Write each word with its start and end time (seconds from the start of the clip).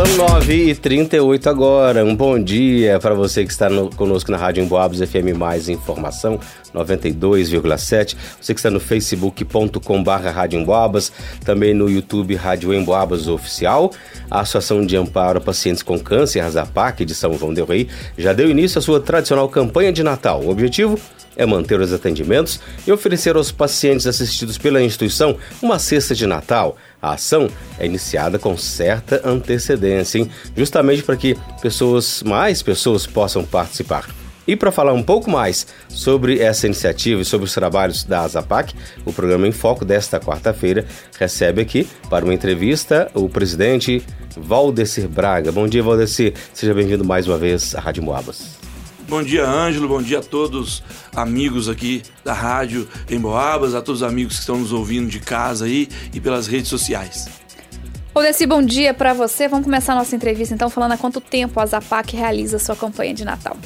São 0.00 0.28
9h38 0.40 1.46
agora. 1.46 2.02
Um 2.02 2.16
bom 2.16 2.42
dia 2.42 2.98
para 2.98 3.14
você 3.14 3.44
que 3.44 3.52
está 3.52 3.68
no, 3.68 3.94
conosco 3.94 4.30
na 4.30 4.38
Rádio 4.38 4.64
Emboabas 4.64 4.98
FM 4.98 5.36
Mais 5.36 5.68
Informação 5.68 6.40
92,7. 6.74 8.16
Você 8.40 8.54
que 8.54 8.60
está 8.60 8.70
no 8.70 8.80
facebook.com.br 8.80 10.10
Rádio 10.10 10.58
Emboabas, 10.58 11.12
também 11.44 11.74
no 11.74 11.90
YouTube 11.90 12.34
Rádio 12.34 12.72
Emboabas 12.72 13.28
Oficial. 13.28 13.92
A 14.30 14.40
Associação 14.40 14.86
de 14.86 14.96
Amparo 14.96 15.36
a 15.36 15.42
Pacientes 15.42 15.82
com 15.82 15.98
Câncer, 15.98 16.48
ZAPAC 16.48 17.04
de 17.04 17.14
São 17.14 17.36
João 17.36 17.52
del 17.52 17.66
Rei, 17.66 17.86
já 18.16 18.32
deu 18.32 18.48
início 18.48 18.78
à 18.78 18.82
sua 18.82 19.00
tradicional 19.00 19.50
campanha 19.50 19.92
de 19.92 20.02
Natal. 20.02 20.40
O 20.40 20.48
objetivo 20.48 20.98
é 21.36 21.46
manter 21.46 21.78
os 21.78 21.92
atendimentos 21.92 22.58
e 22.86 22.92
oferecer 22.92 23.36
aos 23.36 23.52
pacientes 23.52 24.06
assistidos 24.06 24.58
pela 24.58 24.82
instituição 24.82 25.36
uma 25.62 25.78
cesta 25.78 26.14
de 26.14 26.26
Natal. 26.26 26.76
A 27.02 27.12
ação 27.12 27.48
é 27.78 27.86
iniciada 27.86 28.38
com 28.38 28.56
certa 28.56 29.20
antecedência, 29.24 30.18
hein? 30.18 30.30
justamente 30.56 31.02
para 31.02 31.16
que 31.16 31.36
pessoas, 31.62 32.22
mais 32.22 32.62
pessoas 32.62 33.06
possam 33.06 33.44
participar. 33.44 34.06
E 34.46 34.56
para 34.56 34.72
falar 34.72 34.92
um 34.92 35.02
pouco 35.02 35.30
mais 35.30 35.66
sobre 35.88 36.40
essa 36.40 36.66
iniciativa 36.66 37.20
e 37.20 37.24
sobre 37.24 37.44
os 37.44 37.54
trabalhos 37.54 38.04
da 38.04 38.22
Azapac, 38.22 38.74
o 39.04 39.12
programa 39.12 39.46
em 39.46 39.52
Foco 39.52 39.84
desta 39.84 40.18
quarta-feira 40.18 40.84
recebe 41.18 41.62
aqui 41.62 41.86
para 42.08 42.24
uma 42.24 42.34
entrevista 42.34 43.10
o 43.14 43.28
presidente 43.28 44.02
Valdecir 44.36 45.08
Braga. 45.08 45.52
Bom 45.52 45.68
dia, 45.68 45.82
Valdecir. 45.82 46.34
Seja 46.52 46.74
bem-vindo 46.74 47.04
mais 47.04 47.28
uma 47.28 47.38
vez 47.38 47.74
à 47.74 47.80
Rádio 47.80 48.02
Moabas. 48.02 48.59
Bom 49.10 49.24
dia, 49.24 49.44
Ângelo. 49.44 49.88
Bom 49.88 50.00
dia 50.00 50.20
a 50.20 50.22
todos 50.22 50.84
amigos 51.16 51.68
aqui 51.68 52.00
da 52.24 52.32
rádio 52.32 52.88
em 53.10 53.18
Boabas, 53.18 53.74
a 53.74 53.82
todos 53.82 54.02
os 54.02 54.08
amigos 54.08 54.34
que 54.34 54.40
estão 54.42 54.56
nos 54.56 54.72
ouvindo 54.72 55.08
de 55.08 55.18
casa 55.18 55.64
aí 55.64 55.88
e 56.14 56.20
pelas 56.20 56.46
redes 56.46 56.68
sociais. 56.68 57.26
Odessi, 58.14 58.46
bom 58.46 58.62
dia 58.62 58.94
para 58.94 59.12
você. 59.12 59.48
Vamos 59.48 59.64
começar 59.64 59.94
a 59.94 59.96
nossa 59.96 60.14
entrevista 60.14 60.54
então 60.54 60.70
falando 60.70 60.92
há 60.92 60.96
quanto 60.96 61.20
tempo 61.20 61.58
a 61.58 61.66
Zapac 61.66 62.14
realiza 62.14 62.60
sua 62.60 62.76
campanha 62.76 63.12
de 63.12 63.24
Natal. 63.24 63.56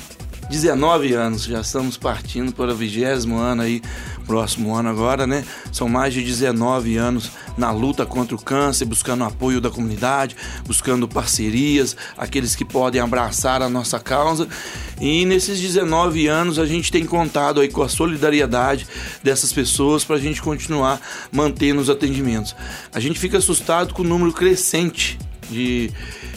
19 0.50 1.14
anos, 1.14 1.44
já 1.44 1.60
estamos 1.60 1.96
partindo 1.96 2.52
para 2.52 2.72
o 2.72 2.76
vigésimo 2.76 3.38
ano 3.38 3.62
aí, 3.62 3.82
próximo 4.26 4.74
ano 4.74 4.88
agora, 4.88 5.26
né? 5.26 5.44
São 5.72 5.88
mais 5.88 6.12
de 6.12 6.22
19 6.22 6.96
anos 6.96 7.30
na 7.56 7.70
luta 7.70 8.04
contra 8.04 8.34
o 8.34 8.40
câncer, 8.40 8.84
buscando 8.84 9.24
apoio 9.24 9.60
da 9.60 9.70
comunidade, 9.70 10.36
buscando 10.66 11.08
parcerias, 11.08 11.96
aqueles 12.16 12.54
que 12.54 12.64
podem 12.64 13.00
abraçar 13.00 13.62
a 13.62 13.68
nossa 13.68 13.98
causa. 13.98 14.46
E 15.00 15.24
nesses 15.24 15.60
19 15.60 16.26
anos 16.26 16.58
a 16.58 16.66
gente 16.66 16.92
tem 16.92 17.04
contado 17.04 17.60
aí 17.60 17.68
com 17.68 17.82
a 17.82 17.88
solidariedade 17.88 18.86
dessas 19.22 19.52
pessoas 19.52 20.04
para 20.04 20.16
a 20.16 20.20
gente 20.20 20.42
continuar 20.42 21.00
mantendo 21.32 21.80
os 21.80 21.90
atendimentos. 21.90 22.54
A 22.92 23.00
gente 23.00 23.18
fica 23.18 23.38
assustado 23.38 23.94
com 23.94 24.02
o 24.02 24.06
número 24.06 24.32
crescente 24.32 25.18
de 25.50 25.90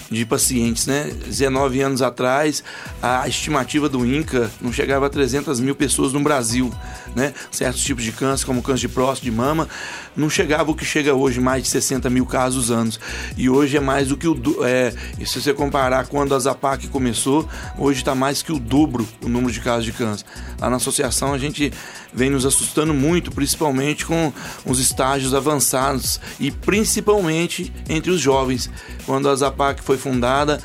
de 0.09 0.25
pacientes, 0.25 0.87
né? 0.87 1.11
19 1.25 1.81
anos 1.81 2.01
atrás, 2.01 2.63
a 3.01 3.27
estimativa 3.27 3.89
do 3.89 4.05
INCA 4.05 4.49
não 4.61 4.71
chegava 4.71 5.07
a 5.07 5.09
300 5.09 5.59
mil 5.59 5.75
pessoas 5.75 6.13
no 6.13 6.19
Brasil, 6.21 6.71
né? 7.17 7.33
Certos 7.51 7.83
tipos 7.83 8.03
de 8.03 8.11
câncer, 8.11 8.45
como 8.45 8.61
câncer 8.61 8.81
de 8.81 8.89
próstata, 8.89 9.23
de 9.23 9.31
mama, 9.31 9.67
não 10.15 10.29
chegava 10.29 10.69
o 10.69 10.75
que 10.75 10.85
chega 10.85 11.15
hoje, 11.15 11.39
mais 11.39 11.63
de 11.63 11.69
60 11.69 12.09
mil 12.11 12.27
casos 12.27 12.69
anos. 12.69 12.99
E 13.35 13.49
hoje 13.49 13.75
é 13.75 13.79
mais 13.79 14.09
do 14.09 14.15
que 14.15 14.27
o. 14.27 14.37
É, 14.63 14.93
se 15.25 15.41
você 15.41 15.51
comparar 15.51 16.05
quando 16.05 16.35
a 16.35 16.39
Zapac 16.39 16.87
começou, 16.89 17.49
hoje 17.77 17.99
está 17.99 18.13
mais 18.13 18.43
que 18.43 18.51
o 18.51 18.59
dobro 18.59 19.07
o 19.23 19.27
número 19.27 19.51
de 19.51 19.59
casos 19.59 19.83
de 19.83 19.91
câncer. 19.91 20.25
Lá 20.59 20.69
na 20.69 20.75
associação 20.75 21.33
a 21.33 21.37
gente 21.39 21.73
vem 22.13 22.29
nos 22.29 22.45
assustando 22.45 22.93
muito, 22.93 23.31
principalmente 23.31 24.05
com 24.05 24.31
os 24.63 24.79
estágios 24.79 25.33
avançados 25.33 26.21
e 26.39 26.51
principalmente 26.51 27.73
entre 27.89 28.11
os 28.11 28.21
jovens. 28.21 28.69
Quando 29.07 29.27
a 29.27 29.35
Zapac 29.35 29.81
foi 29.81 29.97
fundada, 29.97 30.59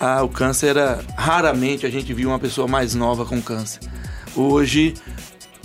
a, 0.00 0.22
o 0.22 0.28
câncer 0.30 0.68
era 0.68 1.00
raramente 1.16 1.84
a 1.84 1.90
gente 1.90 2.14
viu 2.14 2.30
uma 2.30 2.38
pessoa 2.38 2.66
mais 2.66 2.94
nova 2.94 3.26
com 3.26 3.42
câncer. 3.42 3.80
Hoje 4.34 4.94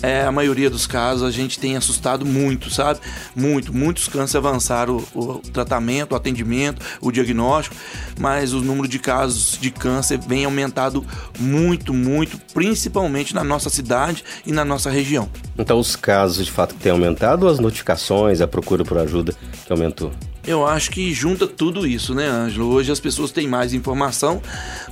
é, 0.03 0.23
a 0.23 0.31
maioria 0.31 0.69
dos 0.69 0.85
casos 0.85 1.23
a 1.23 1.31
gente 1.31 1.57
tem 1.57 1.77
assustado 1.77 2.25
muito, 2.25 2.69
sabe? 2.69 2.99
Muito, 3.33 3.73
muitos 3.73 4.09
cânceres 4.09 4.35
avançaram 4.35 5.01
o, 5.15 5.19
o, 5.19 5.39
tratamento, 5.39 6.11
o 6.11 6.15
atendimento, 6.15 6.85
o 6.99 7.09
diagnóstico, 7.09 7.75
mas 8.19 8.53
o 8.53 8.59
número 8.59 8.87
de 8.87 8.99
casos 8.99 9.57
de 9.59 9.71
câncer 9.71 10.19
vem 10.19 10.43
aumentado 10.43 11.05
muito, 11.39 11.93
muito, 11.93 12.37
principalmente 12.53 13.33
na 13.33 13.45
nossa 13.45 13.69
cidade 13.69 14.25
e 14.45 14.51
na 14.51 14.65
nossa 14.65 14.89
região. 14.89 15.29
Então 15.57 15.79
os 15.79 15.95
casos 15.95 16.45
de 16.45 16.51
fato 16.51 16.75
têm 16.75 16.91
aumentado 16.91 17.45
ou 17.45 17.51
as 17.51 17.59
notificações, 17.59 18.41
a 18.41 18.47
procura 18.47 18.83
por 18.83 18.97
ajuda 18.97 19.33
que 19.65 19.71
aumentou? 19.71 20.11
Eu 20.45 20.67
acho 20.67 20.91
que 20.91 21.13
junta 21.13 21.47
tudo 21.47 21.87
isso, 21.87 22.13
né, 22.13 22.27
Ângelo? 22.27 22.67
Hoje 22.67 22.91
as 22.91 22.99
pessoas 22.99 23.31
têm 23.31 23.47
mais 23.47 23.73
informação, 23.73 24.41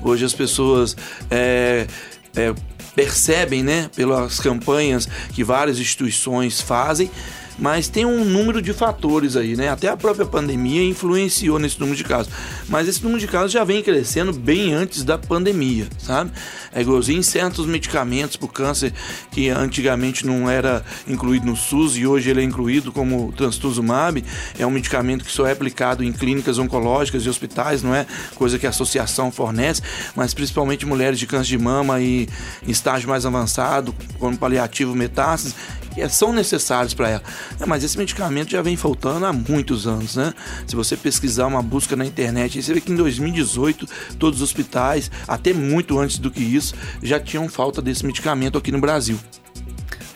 hoje 0.01 0.23
as 0.23 0.33
pessoas 0.33 0.95
é, 1.29 1.85
é, 2.33 2.53
percebem, 2.96 3.63
né, 3.63 3.90
pelas 3.96 4.40
campanhas 4.40 5.07
que 5.34 5.44
várias 5.44 5.79
instituições 5.79 6.62
fazem, 6.62 7.09
mas 7.57 7.88
tem 7.88 8.06
um 8.06 8.23
número 8.25 8.62
de 8.62 8.73
fatores 8.73 9.35
aí, 9.35 9.56
né? 9.56 9.69
Até 9.69 9.89
a 9.89 9.97
própria 9.97 10.25
pandemia 10.25 10.84
influenciou 10.84 11.59
nesse 11.59 11.79
número 11.79 11.97
de 11.97 12.03
casos. 12.03 12.31
Mas 12.67 12.88
esse 12.88 13.03
número 13.03 13.19
de 13.19 13.28
casos 13.28 13.51
já 13.51 13.63
vem 13.63 13.81
crescendo 13.81 14.34
bem 14.34 14.73
antes 14.73 15.03
da 15.03 15.17
pandemia, 15.17 15.88
sabe? 15.97 16.31
É 16.73 16.81
igualzinho 16.81 17.23
certos 17.23 17.66
medicamentos 17.66 18.35
para 18.35 18.45
o 18.45 18.50
câncer 18.50 18.94
que 19.31 19.50
antigamente 19.50 20.25
não 20.25 20.50
era 20.50 20.84
incluído 21.07 21.45
no 21.45 21.56
SUS 21.56 21.97
e 21.97 22.07
hoje 22.07 22.29
ele 22.29 22.41
é 22.41 22.44
incluído 22.44 22.91
como 22.91 23.31
trastuzumab. 23.34 24.23
É 24.57 24.66
um 24.66 24.72
medicamento 24.72 25.25
que 25.25 25.31
só 25.31 25.45
é 25.45 25.51
aplicado 25.51 26.03
em 26.03 26.11
clínicas 26.11 26.57
oncológicas 26.57 27.25
e 27.25 27.29
hospitais, 27.29 27.84
não 27.84 27.94
é 27.94 28.06
coisa 28.35 28.57
que 28.57 28.66
a 28.66 28.69
associação 28.69 29.31
fornece, 29.31 29.81
mas 30.16 30.34
principalmente 30.34 30.85
mulheres 30.85 31.19
de 31.19 31.28
câncer 31.28 31.50
de 31.50 31.57
mama 31.57 32.00
e 32.00 32.28
estágio 32.67 33.09
mais 33.09 33.25
avançado, 33.25 33.94
como 34.19 34.38
paliativo 34.38 34.95
metástase, 34.95 35.56
que 35.94 36.07
são 36.09 36.34
necessários 36.34 36.94
para 36.94 37.09
ela. 37.09 37.24
É, 37.59 37.66
mas 37.66 37.84
esse 37.84 37.97
medicamento 37.97 38.50
já 38.52 38.62
vem 38.62 38.75
faltando 38.75 39.25
há 39.25 39.34
muitos 39.34 39.88
anos, 39.88 40.16
né? 40.16 40.34
Se 40.66 40.75
você 40.75 40.96
pesquisar 40.97 41.47
uma 41.47 41.62
busca 41.62 41.96
na 41.96 42.06
internet, 42.06 42.62
você 42.62 42.74
vê 42.74 42.81
que 42.81 42.91
em 42.91 42.96
2018 42.96 43.88
todos 44.18 44.41
os 44.41 44.50
hospitais, 44.50 45.12
até 45.28 45.53
muito 45.53 46.00
antes 46.00 46.18
do 46.18 46.31
que 46.31 46.41
isso, 46.41 46.74
já 47.02 47.19
tinham 47.19 47.47
falta 47.50 47.81
desse 47.81 48.06
medicamento 48.06 48.57
aqui 48.57 48.72
no 48.72 48.79
Brasil. 48.79 49.18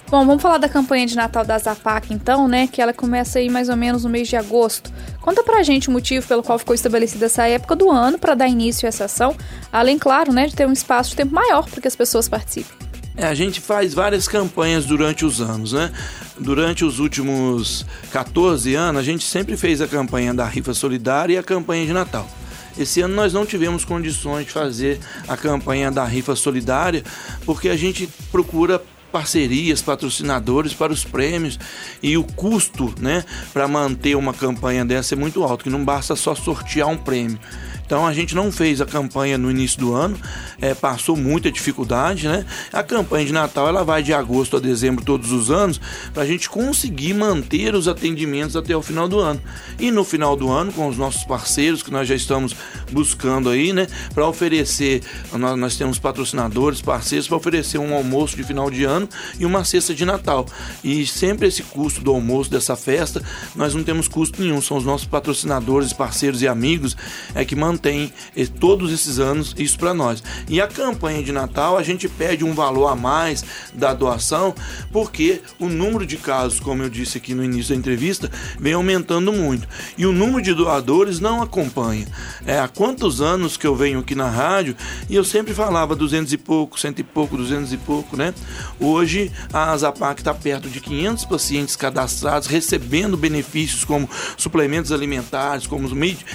Bom, 0.07 0.23
vamos 0.23 0.41
falar 0.41 0.59
da 0.59 0.69
campanha 0.69 1.07
de 1.07 1.15
Natal 1.15 1.43
da 1.43 1.57
Zapac 1.57 2.13
então, 2.13 2.47
né? 2.47 2.67
Que 2.67 2.79
ela 2.79 2.93
começa 2.93 3.39
aí 3.39 3.49
mais 3.49 3.69
ou 3.69 3.75
menos 3.75 4.03
no 4.03 4.09
mês 4.09 4.27
de 4.27 4.35
agosto. 4.35 4.93
Conta 5.19 5.43
pra 5.43 5.63
gente 5.63 5.89
o 5.89 5.91
motivo 5.91 6.27
pelo 6.27 6.43
qual 6.43 6.59
ficou 6.59 6.75
estabelecida 6.75 7.25
essa 7.25 7.47
época 7.47 7.75
do 7.75 7.89
ano 7.89 8.19
para 8.19 8.35
dar 8.35 8.47
início 8.47 8.85
a 8.85 8.89
essa 8.89 9.05
ação, 9.05 9.35
além, 9.73 9.97
claro, 9.97 10.31
né, 10.31 10.45
de 10.45 10.55
ter 10.55 10.67
um 10.67 10.71
espaço 10.71 11.09
de 11.09 11.15
tempo 11.15 11.33
maior 11.33 11.67
para 11.67 11.81
que 11.81 11.87
as 11.87 11.95
pessoas 11.95 12.29
participem. 12.29 12.84
É, 13.17 13.25
a 13.25 13.33
gente 13.33 13.61
faz 13.61 13.93
várias 13.93 14.27
campanhas 14.27 14.85
durante 14.85 15.25
os 15.25 15.39
anos, 15.39 15.71
né? 15.71 15.91
Durante 16.37 16.83
os 16.83 16.99
últimos 16.99 17.85
14 18.11 18.75
anos, 18.75 18.99
a 18.99 19.03
gente 19.03 19.23
sempre 19.23 19.55
fez 19.55 19.79
a 19.79 19.87
campanha 19.87 20.33
da 20.33 20.45
rifa 20.45 20.73
solidária 20.73 21.35
e 21.35 21.37
a 21.37 21.43
campanha 21.43 21.85
de 21.85 21.93
Natal. 21.93 22.29
Esse 22.77 22.99
ano 22.99 23.15
nós 23.15 23.31
não 23.31 23.45
tivemos 23.45 23.85
condições 23.85 24.47
de 24.47 24.51
fazer 24.51 24.99
a 25.29 25.37
campanha 25.37 25.89
da 25.89 26.03
rifa 26.03 26.35
solidária, 26.35 27.03
porque 27.45 27.69
a 27.69 27.77
gente 27.77 28.09
procura 28.31 28.81
parcerias, 29.13 29.81
patrocinadores 29.81 30.73
para 30.73 30.91
os 30.91 31.05
prêmios 31.05 31.57
e 32.03 32.17
o 32.17 32.23
custo, 32.23 32.93
né, 32.99 33.23
para 33.53 33.65
manter 33.65 34.13
uma 34.17 34.33
campanha 34.33 34.83
dessa 34.83 35.15
é 35.15 35.17
muito 35.17 35.41
alto, 35.41 35.63
que 35.63 35.69
não 35.69 35.85
basta 35.85 36.17
só 36.17 36.35
sortear 36.35 36.89
um 36.89 36.97
prêmio. 36.97 37.39
Então 37.85 38.05
a 38.05 38.13
gente 38.13 38.33
não 38.33 38.51
fez 38.51 38.81
a 38.81 38.85
campanha 38.85 39.37
no 39.37 39.49
início 39.49 39.79
do 39.79 39.93
ano, 39.93 40.17
é, 40.59 40.73
passou 40.73 41.15
muita 41.15 41.51
dificuldade, 41.51 42.27
né? 42.27 42.45
A 42.73 42.83
campanha 42.83 43.25
de 43.25 43.33
Natal 43.33 43.67
ela 43.67 43.83
vai 43.83 44.01
de 44.01 44.13
agosto 44.13 44.57
a 44.57 44.59
dezembro 44.59 45.05
todos 45.05 45.31
os 45.31 45.51
anos 45.51 45.79
para 46.13 46.23
a 46.23 46.25
gente 46.25 46.49
conseguir 46.49 47.13
manter 47.13 47.75
os 47.75 47.87
atendimentos 47.87 48.55
até 48.55 48.75
o 48.75 48.81
final 48.81 49.07
do 49.07 49.19
ano. 49.19 49.41
E 49.79 49.91
no 49.91 50.03
final 50.03 50.35
do 50.35 50.51
ano, 50.51 50.73
com 50.73 50.87
os 50.87 50.97
nossos 50.97 51.23
parceiros 51.23 51.83
que 51.83 51.91
nós 51.91 52.07
já 52.07 52.15
estamos 52.15 52.55
buscando 52.91 53.49
aí, 53.49 53.71
né, 53.71 53.87
para 54.13 54.27
oferecer, 54.27 55.03
nós, 55.33 55.57
nós 55.57 55.77
temos 55.77 55.99
patrocinadores, 55.99 56.81
parceiros 56.81 57.27
para 57.27 57.37
oferecer 57.37 57.77
um 57.77 57.93
almoço 57.93 58.35
de 58.35 58.43
final 58.43 58.69
de 58.69 58.83
ano 58.83 59.07
e 59.39 59.45
uma 59.45 59.63
cesta 59.63 59.93
de 59.93 60.05
Natal. 60.05 60.45
E 60.83 61.05
sempre 61.05 61.47
esse 61.47 61.61
custo 61.61 62.01
do 62.01 62.11
almoço 62.11 62.49
dessa 62.49 62.75
festa, 62.75 63.21
nós 63.55 63.75
não 63.75 63.83
temos 63.83 64.07
custo 64.07 64.41
nenhum, 64.41 64.61
são 64.61 64.77
os 64.77 64.85
nossos 64.85 65.07
patrocinadores, 65.07 65.93
parceiros 65.93 66.41
e 66.41 66.47
amigos 66.47 66.95
é 67.33 67.45
que 67.45 67.55
mandam 67.55 67.74
mantém 67.75 68.11
todos 68.59 68.91
esses 68.91 69.19
anos 69.19 69.53
isso 69.57 69.77
para 69.77 69.93
nós. 69.93 70.23
E 70.47 70.61
a 70.61 70.67
campanha 70.67 71.21
de 71.21 71.31
Natal 71.31 71.77
a 71.77 71.83
gente 71.83 72.07
pede 72.07 72.43
um 72.43 72.53
valor 72.53 72.87
a 72.87 72.95
mais 72.95 73.43
da 73.73 73.93
doação, 73.93 74.55
porque 74.91 75.41
o 75.59 75.67
número 75.67 76.05
de 76.05 76.17
casos, 76.17 76.59
como 76.59 76.83
eu 76.83 76.89
disse 76.89 77.17
aqui 77.17 77.33
no 77.33 77.43
início 77.43 77.73
da 77.73 77.79
entrevista, 77.79 78.31
vem 78.59 78.73
aumentando 78.73 79.31
muito. 79.33 79.67
E 79.97 80.05
o 80.05 80.11
número 80.11 80.41
de 80.41 80.53
doadores 80.53 81.19
não 81.19 81.41
acompanha. 81.41 82.07
É, 82.45 82.59
há 82.59 82.67
quantos 82.67 83.21
anos 83.21 83.57
que 83.57 83.67
eu 83.67 83.75
venho 83.75 83.99
aqui 83.99 84.15
na 84.15 84.29
rádio 84.29 84.75
e 85.09 85.15
eu 85.15 85.23
sempre 85.23 85.53
falava 85.53 85.95
200 85.95 86.31
e 86.31 86.37
pouco, 86.37 86.79
cento 86.79 86.99
e 86.99 87.03
pouco, 87.03 87.35
200 87.35 87.73
e 87.73 87.77
pouco, 87.77 88.15
né? 88.15 88.33
Hoje 88.79 89.31
a 89.51 89.75
Zapac 89.75 90.21
está 90.21 90.33
perto 90.33 90.69
de 90.69 90.79
500 90.79 91.25
pacientes 91.25 91.75
cadastrados 91.75 92.47
recebendo 92.47 93.17
benefícios 93.17 93.83
como 93.83 94.09
suplementos 94.37 94.91
alimentares, 94.91 95.67
como 95.67 95.89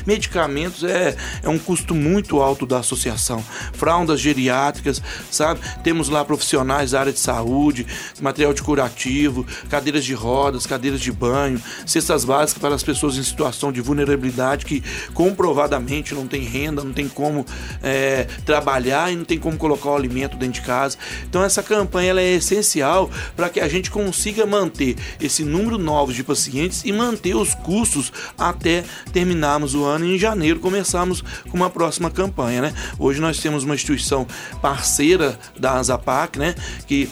medicamentos, 0.07 0.85
é 0.85 1.17
é 1.43 1.49
um 1.49 1.59
custo 1.59 1.95
muito 1.95 2.41
alto 2.41 2.67
da 2.67 2.79
associação. 2.79 3.45
Fraldas 3.73 4.21
geriátricas, 4.21 5.03
sabe? 5.31 5.61
Temos 5.83 6.09
lá 6.09 6.25
profissionais 6.25 6.93
da 6.93 7.01
área 7.01 7.13
de 7.13 7.19
saúde, 7.19 7.87
material 8.21 8.53
de 8.53 8.63
curativo, 8.63 9.47
cadeiras 9.69 10.05
de 10.05 10.15
rodas, 10.15 10.67
cadeiras 10.67 11.01
de 11.01 11.13
banho, 11.13 11.61
cestas 11.87 12.25
básicas 12.25 12.61
para 12.61 12.75
as 12.75 12.83
pessoas 12.83 13.17
em 13.17 13.23
situação 13.23 13.73
de 13.73 13.81
vulnerabilidade 13.81 14.65
que 14.65 14.83
comprovadamente 15.15 16.15
não 16.15 16.27
tem 16.27 16.43
renda, 16.43 16.85
não 16.85 16.93
tem 16.93 17.09
como 17.09 17.45
é, 17.83 18.27
trabalhar 18.45 19.13
e 19.13 19.17
não 19.17 19.25
tem 19.25 19.39
como 19.39 19.57
colocar 19.57 19.91
o 19.91 19.97
alimento 19.97 20.37
dentro 20.37 20.61
de 20.61 20.67
casa. 20.67 20.97
Então 21.29 21.43
essa 21.43 21.63
campanha 21.63 22.11
ela 22.11 22.21
é 22.21 22.35
essencial 22.35 23.11
para 23.37 23.49
que 23.49 23.61
a 23.61 23.69
gente 23.69 23.91
consiga 23.91 24.47
manter 24.47 24.97
esse 25.21 25.45
número 25.45 25.79
novo 25.79 26.13
de 26.13 26.23
pacientes 26.23 26.83
e 26.85 26.93
manter 26.93 27.35
os 27.35 27.55
custos 27.55 28.13
até 28.39 28.85
terminarmos 29.13 29.75
o 29.75 29.85
ano 29.85 30.05
e 30.05 30.15
em 30.15 30.19
janeiro 30.19 30.61
começarmos 30.61 31.20
com 31.49 31.57
uma 31.57 31.71
próxima 31.71 32.11
campanha, 32.11 32.63
né? 32.63 32.75
Hoje 32.99 33.21
nós 33.21 33.39
temos 33.39 33.65
uma 33.65 33.75
instituição 33.75 34.27
parceira 34.61 35.39
da 35.59 35.83
Zapac, 35.83 36.39
né, 36.39 36.55
que 36.87 37.09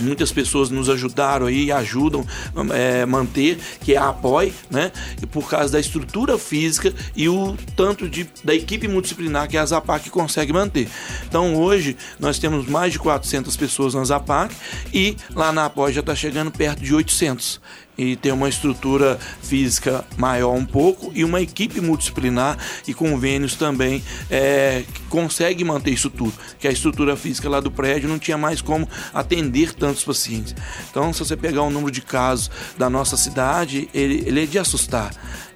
muitas 0.00 0.32
pessoas 0.32 0.70
nos 0.70 0.88
ajudaram 0.88 1.46
aí 1.46 1.66
e 1.66 1.72
ajudam 1.72 2.24
é, 2.72 3.04
manter, 3.06 3.58
que 3.80 3.94
é 3.94 3.96
a 3.96 4.08
APOI, 4.08 4.52
né? 4.70 4.90
E 5.22 5.26
por 5.26 5.48
causa 5.48 5.72
da 5.72 5.80
estrutura 5.80 6.38
física 6.38 6.92
e 7.14 7.28
o 7.28 7.56
tanto 7.76 8.08
de, 8.08 8.28
da 8.42 8.54
equipe 8.54 8.88
multidisciplinar 8.88 9.48
que 9.48 9.56
a 9.56 9.64
Zapac 9.64 10.08
consegue 10.10 10.52
manter. 10.52 10.88
Então 11.26 11.56
hoje 11.56 11.96
nós 12.18 12.38
temos 12.38 12.66
mais 12.66 12.92
de 12.92 12.98
400 12.98 13.56
pessoas 13.56 13.94
na 13.94 14.04
Zapac 14.04 14.54
e 14.92 15.16
lá 15.34 15.52
na 15.52 15.66
APOI 15.66 15.92
já 15.92 16.00
está 16.00 16.14
chegando 16.14 16.50
perto 16.50 16.82
de 16.82 16.94
800 16.94 17.60
e 17.96 18.16
ter 18.16 18.32
uma 18.32 18.48
estrutura 18.48 19.18
física 19.42 20.04
maior 20.16 20.54
um 20.54 20.64
pouco 20.64 21.12
e 21.14 21.24
uma 21.24 21.40
equipe 21.40 21.80
multidisciplinar 21.80 22.56
e 22.86 22.94
convênios 22.94 23.54
também 23.54 24.02
é, 24.30 24.84
que 24.92 25.00
consegue 25.02 25.64
manter 25.64 25.90
isso 25.90 26.08
tudo, 26.08 26.32
que 26.58 26.66
a 26.66 26.70
estrutura 26.70 27.16
física 27.16 27.48
lá 27.48 27.60
do 27.60 27.70
prédio 27.70 28.08
não 28.08 28.18
tinha 28.18 28.38
mais 28.38 28.60
como 28.60 28.88
atender 29.12 29.74
tantos 29.74 30.04
pacientes. 30.04 30.54
Então, 30.90 31.12
se 31.12 31.18
você 31.18 31.36
pegar 31.36 31.62
o 31.62 31.70
número 31.70 31.90
de 31.90 32.00
casos 32.00 32.50
da 32.78 32.88
nossa 32.88 33.16
cidade, 33.16 33.88
ele, 33.92 34.22
ele 34.26 34.42
é 34.42 34.46
de 34.46 34.58
assustar. 34.58 35.10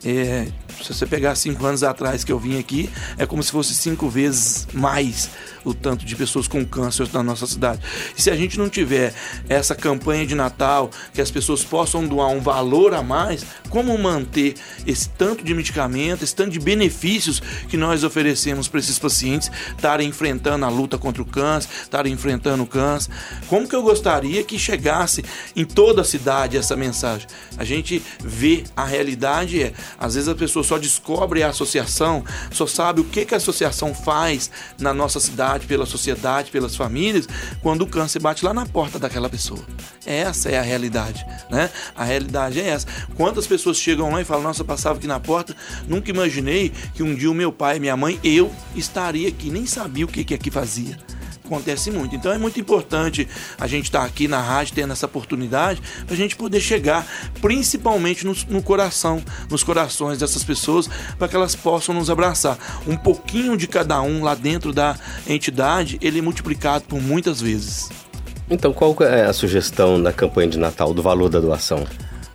É, 0.09 0.47
se 0.81 0.95
você 0.95 1.05
pegar 1.05 1.35
cinco 1.35 1.67
anos 1.67 1.83
atrás 1.83 2.23
que 2.23 2.31
eu 2.31 2.39
vim 2.39 2.61
aqui, 2.61 2.89
é 3.19 3.27
como 3.27 3.43
se 3.43 3.51
fosse 3.51 3.75
cinco 3.75 4.09
vezes 4.09 4.69
mais 4.73 5.29
o 5.65 5.75
tanto 5.75 6.05
de 6.05 6.15
pessoas 6.15 6.47
com 6.47 6.65
câncer 6.65 7.09
na 7.13 7.25
nossa 7.25 7.45
cidade. 7.45 7.81
E 8.17 8.23
se 8.23 8.31
a 8.31 8.37
gente 8.37 8.57
não 8.57 8.69
tiver 8.69 9.13
essa 9.49 9.75
campanha 9.75 10.25
de 10.25 10.35
Natal, 10.35 10.91
que 11.13 11.21
as 11.21 11.29
pessoas 11.29 11.65
possam 11.65 12.07
doar 12.07 12.29
um 12.29 12.41
valor 12.41 12.95
a 12.95 13.03
mais, 13.03 13.45
como 13.69 13.99
manter 13.99 14.55
esse 14.87 15.09
tanto 15.09 15.43
de 15.43 15.53
medicamento, 15.53 16.23
esse 16.23 16.35
tanto 16.35 16.51
de 16.51 16.61
benefícios 16.61 17.43
que 17.69 17.77
nós 17.77 18.05
oferecemos 18.05 18.69
para 18.69 18.79
esses 18.79 18.97
pacientes 18.97 19.51
estarem 19.75 20.09
enfrentando 20.09 20.65
a 20.65 20.69
luta 20.69 20.97
contra 20.97 21.21
o 21.21 21.27
câncer, 21.27 21.69
estarem 21.83 22.13
enfrentando 22.13 22.63
o 22.63 22.67
câncer? 22.67 23.11
Como 23.49 23.69
que 23.69 23.75
eu 23.75 23.83
gostaria 23.83 24.45
que 24.45 24.61
chegasse 24.61 25.25
em 25.57 25.65
toda 25.65 26.03
a 26.03 26.05
cidade 26.05 26.57
essa 26.57 26.77
mensagem? 26.77 27.27
A 27.59 27.65
gente 27.65 28.01
vê 28.23 28.63
a 28.77 28.85
realidade 28.85 29.61
é, 29.61 29.73
às 29.99 30.15
vezes 30.15 30.29
a 30.29 30.35
pessoa 30.35 30.63
só 30.63 30.79
descobre 30.79 31.43
a 31.43 31.49
associação, 31.49 32.25
só 32.51 32.67
sabe 32.67 33.01
o 33.01 33.05
que, 33.05 33.25
que 33.25 33.35
a 33.35 33.37
associação 33.37 33.95
faz 33.95 34.51
na 34.79 34.93
nossa 34.93 35.21
cidade, 35.21 35.67
pela 35.67 35.87
sociedade, 35.87 36.51
pelas 36.51 36.77
famílias, 36.77 37.29
quando 37.63 37.83
o 37.83 37.87
câncer 37.87 38.21
bate 38.21 38.45
lá 38.45 38.53
na 38.53 38.67
porta 38.67 38.99
daquela 38.99 39.29
pessoa. 39.29 39.65
Essa 40.05 40.51
é 40.51 40.59
a 40.59 40.63
realidade, 40.63 41.25
né? 41.51 41.71
A 41.95 42.05
realidade 42.05 42.61
é 42.61 42.69
essa. 42.69 42.87
Quantas 43.17 43.47
pessoas 43.47 43.77
chegam 43.77 44.11
lá 44.11 44.21
e 44.21 44.25
falam: 44.25 44.45
Nossa, 44.45 44.65
passava 44.65 44.99
aqui 44.99 45.07
na 45.07 45.19
porta, 45.19 45.57
nunca 45.89 46.11
imaginei 46.11 46.73
que 46.95 47.03
um 47.03 47.15
dia 47.15 47.31
o 47.31 47.35
meu 47.35 47.53
pai, 47.53 47.79
minha 47.79 47.97
mãe, 47.97 48.21
eu 48.23 48.53
estaria 48.75 49.29
aqui, 49.29 49.51
nem 49.51 49.67
sabia 49.67 50.05
o 50.05 50.09
que, 50.09 50.25
que 50.25 50.35
aqui 50.35 50.51
fazia 50.51 50.97
acontece 51.47 51.91
muito. 51.91 52.15
Então 52.15 52.33
é 52.33 52.39
muito 52.39 52.61
importante 52.61 53.27
a 53.59 53.67
gente 53.67 53.87
estar 53.87 54.01
tá 54.01 54.05
aqui 54.05 54.29
na 54.29 54.41
rádio 54.41 54.75
tendo 54.75 54.93
essa 54.93 55.07
oportunidade 55.07 55.81
para 56.05 56.15
a 56.15 56.17
gente 56.17 56.37
poder 56.37 56.61
chegar 56.61 57.07
principalmente 57.41 58.27
no, 58.27 58.35
no, 58.49 58.63
coração, 58.63 59.23
nos 59.51 59.63
corações 59.63 60.19
dessas 60.19 60.45
pessoas, 60.45 60.89
para 61.19 61.29
que 61.29 61.37
elas 61.37 61.55
possam 61.55 61.95
nos 61.95 62.11
abraçar. 62.11 62.59
Um 62.87 62.97
pouquinho 62.97 63.57
de 63.57 63.67
cada 63.67 64.01
um 64.03 64.23
lá 64.23 64.35
dentro 64.35 64.73
da 64.73 64.97
entidade, 65.27 65.99
ele 66.03 66.19
é 66.19 66.23
multiplicado 66.23 66.85
por 66.85 67.01
muitas 67.01 67.41
vezes. 67.41 67.89
Então, 68.49 68.73
qual 68.73 68.95
é 69.01 69.25
a 69.25 69.33
sugestão 69.33 70.01
da 70.01 70.13
campanha 70.13 70.49
de 70.49 70.59
Natal 70.59 70.95
do 70.95 71.03
valor 71.03 71.29
da 71.29 71.41
doação? 71.41 71.85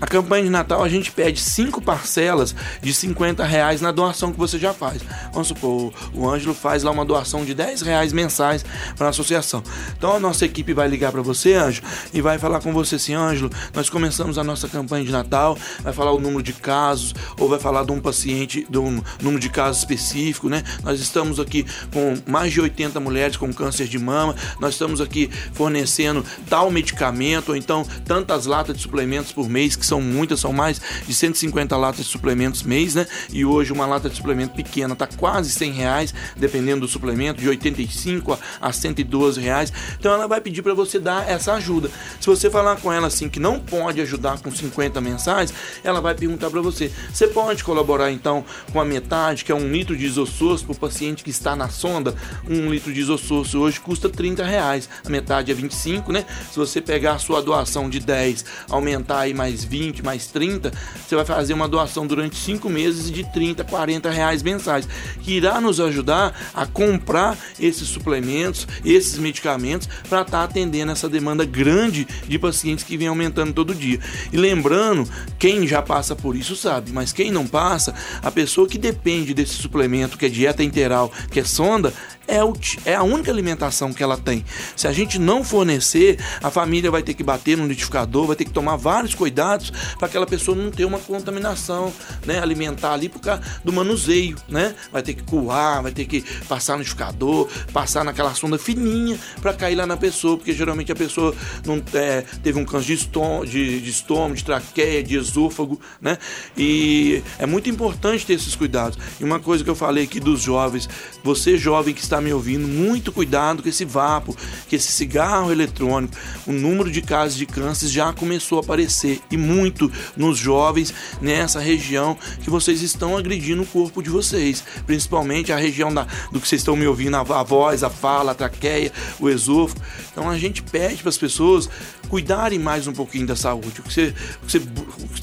A 0.01 0.07
campanha 0.07 0.43
de 0.43 0.49
Natal 0.49 0.83
a 0.83 0.89
gente 0.89 1.11
pede 1.11 1.39
cinco 1.39 1.79
parcelas 1.79 2.55
de 2.81 2.91
50 2.91 3.43
reais 3.43 3.81
na 3.81 3.91
doação 3.91 4.31
que 4.31 4.37
você 4.37 4.57
já 4.57 4.73
faz. 4.73 4.99
Vamos 5.31 5.49
supor, 5.49 5.93
o 6.11 6.27
Ângelo 6.27 6.55
faz 6.55 6.81
lá 6.81 6.89
uma 6.89 7.05
doação 7.05 7.45
de 7.45 7.53
10 7.53 7.83
reais 7.83 8.11
mensais 8.11 8.65
para 8.97 9.05
a 9.05 9.09
associação. 9.11 9.61
Então 9.95 10.15
a 10.15 10.19
nossa 10.19 10.43
equipe 10.43 10.73
vai 10.73 10.87
ligar 10.87 11.11
para 11.11 11.21
você, 11.21 11.53
Ângelo, 11.53 11.85
e 12.11 12.19
vai 12.19 12.39
falar 12.39 12.61
com 12.61 12.73
você 12.73 12.95
assim, 12.95 13.13
Ângelo, 13.13 13.51
nós 13.75 13.91
começamos 13.91 14.39
a 14.39 14.43
nossa 14.43 14.67
campanha 14.67 15.05
de 15.05 15.11
Natal, 15.11 15.55
vai 15.81 15.93
falar 15.93 16.11
o 16.13 16.19
número 16.19 16.41
de 16.41 16.53
casos, 16.53 17.13
ou 17.37 17.47
vai 17.47 17.59
falar 17.59 17.83
de 17.83 17.91
um 17.91 17.99
paciente, 17.99 18.65
de 18.67 18.79
um 18.79 19.03
número 19.21 19.39
de 19.39 19.49
casos 19.49 19.81
específico, 19.81 20.49
né? 20.49 20.63
Nós 20.83 20.99
estamos 20.99 21.39
aqui 21.39 21.63
com 21.93 22.17
mais 22.25 22.51
de 22.51 22.59
80 22.59 22.99
mulheres 22.99 23.37
com 23.37 23.53
câncer 23.53 23.87
de 23.87 23.99
mama, 23.99 24.35
nós 24.59 24.73
estamos 24.73 24.99
aqui 24.99 25.29
fornecendo 25.53 26.25
tal 26.49 26.71
medicamento, 26.71 27.49
ou 27.49 27.55
então 27.55 27.85
tantas 28.03 28.47
latas 28.47 28.75
de 28.75 28.81
suplementos 28.81 29.31
por 29.31 29.47
mês 29.47 29.75
que 29.75 29.90
são 29.91 29.99
muitas, 29.99 30.39
são 30.39 30.53
mais 30.53 30.79
de 31.05 31.13
150 31.13 31.75
latas 31.75 32.05
de 32.05 32.11
suplementos 32.11 32.63
mês, 32.63 32.95
né? 32.95 33.05
E 33.33 33.43
hoje 33.43 33.73
uma 33.73 33.85
lata 33.85 34.09
de 34.09 34.15
suplemento 34.15 34.55
pequena 34.55 34.95
tá 34.95 35.05
quase 35.05 35.49
100 35.49 35.71
reais, 35.73 36.13
dependendo 36.37 36.81
do 36.81 36.87
suplemento, 36.87 37.41
de 37.41 37.49
85 37.49 38.39
a 38.61 38.71
112 38.71 39.41
reais. 39.41 39.73
Então 39.99 40.13
ela 40.13 40.29
vai 40.29 40.39
pedir 40.39 40.61
para 40.61 40.73
você 40.73 40.97
dar 40.97 41.29
essa 41.29 41.53
ajuda. 41.55 41.91
Se 42.21 42.27
você 42.27 42.49
falar 42.49 42.77
com 42.77 42.91
ela 42.91 43.07
assim 43.07 43.27
que 43.27 43.37
não 43.37 43.59
pode 43.59 43.99
ajudar 43.99 44.39
com 44.39 44.49
50 44.49 45.01
mensais, 45.01 45.53
ela 45.83 45.99
vai 45.99 46.15
perguntar 46.15 46.49
para 46.49 46.61
você: 46.61 46.89
você 47.13 47.27
pode 47.27 47.61
colaborar 47.61 48.11
então 48.11 48.45
com 48.71 48.79
a 48.79 48.85
metade, 48.85 49.43
que 49.43 49.51
é 49.51 49.55
um 49.55 49.69
litro 49.69 49.97
de 49.97 50.05
isossórcio 50.05 50.67
para 50.67 50.75
o 50.77 50.79
paciente 50.79 51.21
que 51.21 51.31
está 51.31 51.53
na 51.53 51.67
sonda? 51.67 52.15
Um 52.49 52.71
litro 52.71 52.93
de 52.93 53.01
isossórcio 53.01 53.59
hoje 53.59 53.81
custa 53.81 54.07
30 54.07 54.45
reais, 54.45 54.87
a 55.05 55.09
metade 55.09 55.51
é 55.51 55.53
25, 55.53 56.13
né? 56.13 56.25
Se 56.49 56.57
você 56.57 56.79
pegar 56.79 57.15
a 57.15 57.19
sua 57.19 57.41
doação 57.41 57.89
de 57.89 57.99
10, 57.99 58.45
aumentar 58.69 59.19
aí 59.19 59.33
mais 59.33 59.65
20 59.65 59.80
20, 59.81 60.03
mais 60.03 60.27
30, 60.27 60.71
você 61.07 61.15
vai 61.15 61.25
fazer 61.25 61.53
uma 61.53 61.67
doação 61.67 62.05
durante 62.05 62.35
5 62.35 62.69
meses 62.69 63.11
de 63.11 63.23
30, 63.23 63.63
40 63.63 64.11
reais 64.11 64.43
mensais, 64.43 64.87
que 65.21 65.31
irá 65.31 65.59
nos 65.59 65.79
ajudar 65.79 66.51
a 66.53 66.67
comprar 66.67 67.35
esses 67.59 67.87
suplementos, 67.87 68.67
esses 68.85 69.17
medicamentos, 69.17 69.89
para 70.07 70.21
estar 70.21 70.37
tá 70.37 70.43
atendendo 70.43 70.91
essa 70.91 71.09
demanda 71.09 71.43
grande 71.45 72.07
de 72.27 72.37
pacientes 72.37 72.85
que 72.85 72.95
vem 72.95 73.07
aumentando 73.07 73.53
todo 73.53 73.73
dia. 73.73 73.99
E 74.31 74.37
lembrando, 74.37 75.09
quem 75.39 75.65
já 75.65 75.81
passa 75.81 76.15
por 76.15 76.35
isso 76.35 76.55
sabe, 76.55 76.91
mas 76.91 77.11
quem 77.11 77.31
não 77.31 77.47
passa, 77.47 77.95
a 78.21 78.29
pessoa 78.29 78.67
que 78.67 78.77
depende 78.77 79.33
desse 79.33 79.55
suplemento, 79.55 80.17
que 80.17 80.27
é 80.27 80.29
dieta 80.29 80.63
integral, 80.63 81.11
que 81.31 81.39
é 81.39 81.43
sonda, 81.43 81.91
é, 82.27 82.43
o, 82.43 82.53
é 82.85 82.95
a 82.95 83.03
única 83.03 83.31
alimentação 83.31 83.93
que 83.93 84.01
ela 84.01 84.17
tem. 84.17 84.45
Se 84.75 84.87
a 84.87 84.91
gente 84.91 85.19
não 85.19 85.43
fornecer, 85.43 86.17
a 86.41 86.49
família 86.49 86.89
vai 86.89 87.03
ter 87.03 87.13
que 87.13 87.23
bater 87.23 87.57
no 87.57 87.63
liquidificador, 87.63 88.27
vai 88.27 88.35
ter 88.35 88.45
que 88.45 88.51
tomar 88.51 88.75
vários 88.75 89.13
cuidados 89.13 89.71
para 89.97 90.07
aquela 90.07 90.25
pessoa 90.25 90.55
não 90.55 90.71
ter 90.71 90.85
uma 90.85 90.99
contaminação 90.99 91.91
né, 92.25 92.39
alimentar 92.39 92.93
ali 92.93 93.09
por 93.09 93.19
causa 93.19 93.41
do 93.63 93.73
manuseio, 93.73 94.37
né? 94.47 94.73
Vai 94.91 95.01
ter 95.01 95.13
que 95.13 95.23
coar, 95.23 95.81
vai 95.81 95.91
ter 95.91 96.05
que 96.05 96.21
passar 96.47 96.73
no 96.73 96.79
liquidificador, 96.79 97.49
passar 97.73 98.05
naquela 98.05 98.33
sonda 98.33 98.57
fininha 98.57 99.19
para 99.41 99.53
cair 99.53 99.75
lá 99.75 99.85
na 99.85 99.97
pessoa, 99.97 100.37
porque 100.37 100.53
geralmente 100.53 100.91
a 100.91 100.95
pessoa 100.95 101.35
não 101.65 101.81
é, 101.93 102.21
teve 102.43 102.59
um 102.59 102.65
câncer 102.65 102.87
de 102.87 102.93
estômago, 102.93 103.45
de, 103.45 103.81
de 103.81 103.89
estômago, 103.89 104.35
de 104.35 104.43
traqueia, 104.43 105.03
de 105.03 105.17
esôfago, 105.17 105.79
né? 105.99 106.17
E 106.55 107.21
é 107.37 107.45
muito 107.45 107.69
importante 107.69 108.25
ter 108.25 108.33
esses 108.33 108.55
cuidados. 108.55 108.97
E 109.19 109.23
uma 109.23 109.39
coisa 109.39 109.63
que 109.63 109.69
eu 109.69 109.75
falei 109.75 110.03
aqui 110.03 110.19
dos 110.19 110.41
jovens, 110.41 110.87
você 111.23 111.57
jovem 111.57 111.93
que 111.93 112.01
está 112.01 112.20
me 112.21 112.31
ouvindo, 112.33 112.67
muito 112.67 113.11
cuidado 113.11 113.63
com 113.63 113.69
esse 113.69 113.85
vapo, 113.85 114.35
que 114.67 114.75
esse 114.75 114.91
cigarro 114.91 115.51
eletrônico. 115.51 116.15
O 116.45 116.51
número 116.51 116.91
de 116.91 117.01
casos 117.01 117.37
de 117.37 117.45
câncer 117.45 117.87
já 117.87 118.13
começou 118.13 118.59
a 118.59 118.61
aparecer 118.61 119.19
e 119.29 119.37
muito 119.37 119.91
nos 120.15 120.37
jovens 120.37 120.93
nessa 121.21 121.59
região 121.59 122.17
que 122.43 122.49
vocês 122.49 122.81
estão 122.81 123.17
agredindo 123.17 123.63
o 123.63 123.65
corpo 123.65 124.01
de 124.01 124.09
vocês, 124.09 124.63
principalmente 124.85 125.51
a 125.51 125.57
região 125.57 125.93
da, 125.93 126.07
do 126.31 126.39
que 126.39 126.47
vocês 126.47 126.61
estão 126.61 126.75
me 126.75 126.87
ouvindo, 126.87 127.15
a, 127.15 127.21
a 127.21 127.43
voz, 127.43 127.83
a 127.83 127.89
fala, 127.89 128.31
a 128.31 128.35
traqueia, 128.35 128.91
o 129.19 129.29
esôfago. 129.29 129.81
Então 130.11 130.29
a 130.29 130.37
gente 130.37 130.61
pede 130.61 130.97
para 131.01 131.09
as 131.09 131.17
pessoas 131.17 131.69
cuidarem 132.11 132.59
mais 132.59 132.87
um 132.87 132.91
pouquinho 132.91 133.25
da 133.25 133.37
saúde. 133.37 133.79
O 133.79 133.83
que 133.83 134.13
você, 134.45 134.61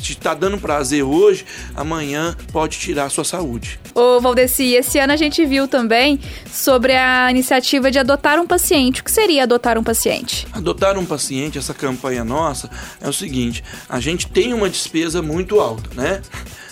está 0.01 0.33
dando 0.33 0.57
prazer 0.57 1.03
hoje, 1.03 1.45
amanhã 1.77 2.35
pode 2.51 2.79
tirar 2.79 3.05
a 3.05 3.11
sua 3.11 3.25
saúde. 3.25 3.79
Ô 3.95 4.19
Valdeci, 4.23 4.73
esse 4.73 4.99
ano 4.99 5.13
a 5.13 5.17
gente 5.17 5.45
viu 5.45 5.69
também 5.69 6.19
sobre 6.51 6.97
a 6.97 7.31
iniciativa 7.31 7.91
de 7.91 7.99
adotar 7.99 8.41
um 8.41 8.47
paciente. 8.47 9.03
O 9.03 9.05
que 9.05 9.11
seria 9.11 9.43
adotar 9.43 9.77
um 9.77 9.85
paciente? 9.85 10.47
Adotar 10.51 10.97
um 10.97 11.05
paciente, 11.05 11.59
essa 11.59 11.75
campanha 11.75 12.25
nossa, 12.25 12.71
é 13.03 13.09
o 13.09 13.13
seguinte: 13.13 13.63
a 13.87 14.01
gente 14.01 14.27
tem 14.27 14.55
uma 14.55 14.71
despesa 14.71 15.21
muito 15.21 15.61
alta, 15.61 15.91
né? 15.95 16.23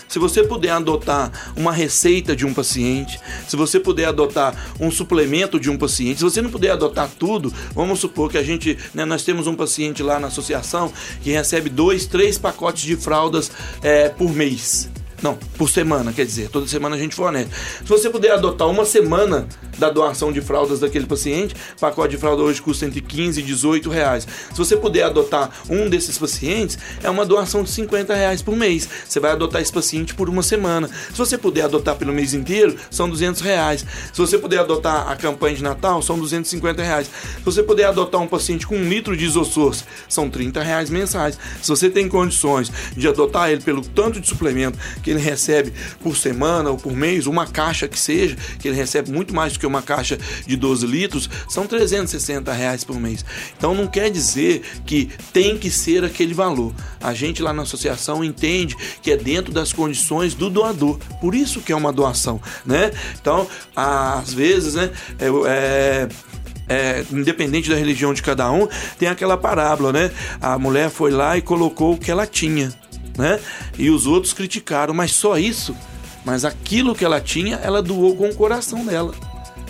Se 0.07 0.19
você 0.19 0.43
puder 0.43 0.71
adotar 0.71 1.31
uma 1.55 1.71
receita 1.71 2.35
de 2.35 2.45
um 2.45 2.53
paciente, 2.53 3.19
se 3.47 3.55
você 3.55 3.79
puder 3.79 4.05
adotar 4.05 4.55
um 4.79 4.89
suplemento 4.89 5.59
de 5.59 5.69
um 5.69 5.77
paciente, 5.77 6.17
se 6.17 6.23
você 6.23 6.41
não 6.41 6.49
puder 6.49 6.71
adotar 6.71 7.09
tudo, 7.17 7.53
vamos 7.73 7.99
supor 7.99 8.31
que 8.31 8.37
a 8.37 8.43
gente, 8.43 8.77
né, 8.93 9.05
nós 9.05 9.23
temos 9.23 9.47
um 9.47 9.55
paciente 9.55 10.01
lá 10.01 10.19
na 10.19 10.27
associação 10.27 10.91
que 11.21 11.31
recebe 11.31 11.69
dois, 11.69 12.05
três 12.05 12.37
pacotes 12.37 12.83
de 12.83 12.95
fraldas 12.95 13.51
é, 13.81 14.09
por 14.09 14.31
mês. 14.31 14.89
Não, 15.21 15.35
por 15.57 15.69
semana, 15.69 16.13
quer 16.13 16.25
dizer, 16.25 16.49
toda 16.49 16.67
semana 16.67 16.95
a 16.95 16.99
gente 16.99 17.15
fornece. 17.15 17.49
Se 17.83 17.89
você 17.89 18.09
puder 18.09 18.31
adotar 18.31 18.67
uma 18.67 18.85
semana 18.85 19.47
da 19.77 19.89
doação 19.89 20.31
de 20.31 20.41
fraldas 20.41 20.79
daquele 20.79 21.07
paciente, 21.07 21.55
pacote 21.79 22.11
de 22.11 22.17
fralda 22.17 22.43
hoje 22.43 22.61
custa 22.61 22.85
entre 22.85 23.01
15 23.01 23.39
e 23.39 23.43
18 23.43 23.89
reais. 23.89 24.27
Se 24.51 24.57
você 24.57 24.77
puder 24.77 25.03
adotar 25.03 25.49
um 25.69 25.89
desses 25.89 26.17
pacientes, 26.17 26.77
é 27.01 27.09
uma 27.09 27.25
doação 27.25 27.63
de 27.63 27.71
50 27.71 28.13
reais 28.13 28.41
por 28.43 28.55
mês. 28.55 28.87
Você 29.07 29.19
vai 29.19 29.31
adotar 29.31 29.61
esse 29.61 29.71
paciente 29.71 30.13
por 30.13 30.29
uma 30.29 30.43
semana. 30.43 30.87
Se 30.87 31.17
você 31.17 31.37
puder 31.37 31.63
adotar 31.63 31.95
pelo 31.95 32.13
mês 32.13 32.35
inteiro, 32.35 32.75
são 32.91 33.09
200 33.09 33.41
reais. 33.41 33.85
Se 34.13 34.19
você 34.19 34.37
puder 34.37 34.59
adotar 34.59 35.09
a 35.09 35.15
campanha 35.15 35.55
de 35.55 35.63
Natal, 35.63 36.01
são 36.01 36.19
250 36.19 36.83
reais. 36.83 37.07
Se 37.37 37.43
você 37.43 37.63
puder 37.63 37.85
adotar 37.85 38.21
um 38.21 38.27
paciente 38.27 38.67
com 38.67 38.75
um 38.75 38.87
litro 38.87 39.17
de 39.17 39.25
isossors, 39.25 39.83
são 40.07 40.29
30 40.29 40.61
reais 40.61 40.89
mensais. 40.91 41.39
Se 41.61 41.69
você 41.69 41.89
tem 41.89 42.07
condições 42.07 42.71
de 42.95 43.07
adotar 43.07 43.49
ele 43.49 43.61
pelo 43.61 43.81
tanto 43.81 44.19
de 44.19 44.27
suplemento 44.27 44.77
que 45.07 45.11
ele 45.11 45.21
recebe 45.21 45.71
por 46.03 46.17
semana 46.17 46.69
ou 46.69 46.75
por 46.75 46.91
mês, 46.91 47.27
uma 47.27 47.47
caixa 47.47 47.87
que 47.87 47.97
seja, 47.97 48.35
que 48.59 48.67
ele 48.67 48.75
recebe 48.75 49.09
muito 49.09 49.33
mais 49.33 49.53
do 49.53 49.59
que 49.59 49.65
uma 49.65 49.81
caixa 49.81 50.19
de 50.45 50.57
12 50.57 50.85
litros, 50.85 51.29
são 51.47 51.65
360 51.65 52.51
reais 52.51 52.83
por 52.83 52.99
mês. 52.99 53.23
Então 53.57 53.73
não 53.73 53.87
quer 53.87 54.11
dizer 54.11 54.63
que 54.85 55.09
tem 55.31 55.57
que 55.57 55.71
ser 55.71 56.03
aquele 56.03 56.33
valor. 56.33 56.73
A 56.99 57.13
gente 57.13 57.41
lá 57.41 57.53
na 57.53 57.63
associação 57.63 58.21
entende 58.21 58.75
que 59.01 59.09
é 59.09 59.15
dentro 59.15 59.53
das 59.53 59.71
condições 59.71 60.33
do 60.33 60.49
doador. 60.49 60.99
Por 61.21 61.33
isso 61.33 61.61
que 61.61 61.71
é 61.71 61.75
uma 61.75 61.93
doação, 61.93 62.41
né? 62.65 62.91
Então, 63.21 63.47
às 63.73 64.33
vezes, 64.33 64.73
né, 64.73 64.91
é, 65.19 65.27
é 65.47 66.09
é, 66.69 67.05
independente 67.13 67.69
da 67.69 67.77
religião 67.77 68.13
de 68.13 68.21
cada 68.21 68.51
um, 68.51 68.67
tem 68.99 69.07
aquela 69.07 69.37
parábola, 69.37 69.93
né? 69.93 70.11
A 70.41 70.59
mulher 70.59 70.89
foi 70.89 71.11
lá 71.11 71.37
e 71.37 71.41
colocou 71.41 71.93
o 71.93 71.97
que 71.97 72.11
ela 72.11 72.27
tinha, 72.27 72.73
né? 73.17 73.39
E 73.77 73.89
os 73.89 74.05
outros 74.05 74.33
criticaram, 74.33 74.93
mas 74.93 75.11
só 75.11 75.37
isso? 75.37 75.75
Mas 76.23 76.45
aquilo 76.45 76.93
que 76.93 77.05
ela 77.05 77.21
tinha, 77.21 77.55
ela 77.57 77.81
doou 77.81 78.15
com 78.15 78.29
o 78.29 78.35
coração 78.35 78.85
dela. 78.85 79.13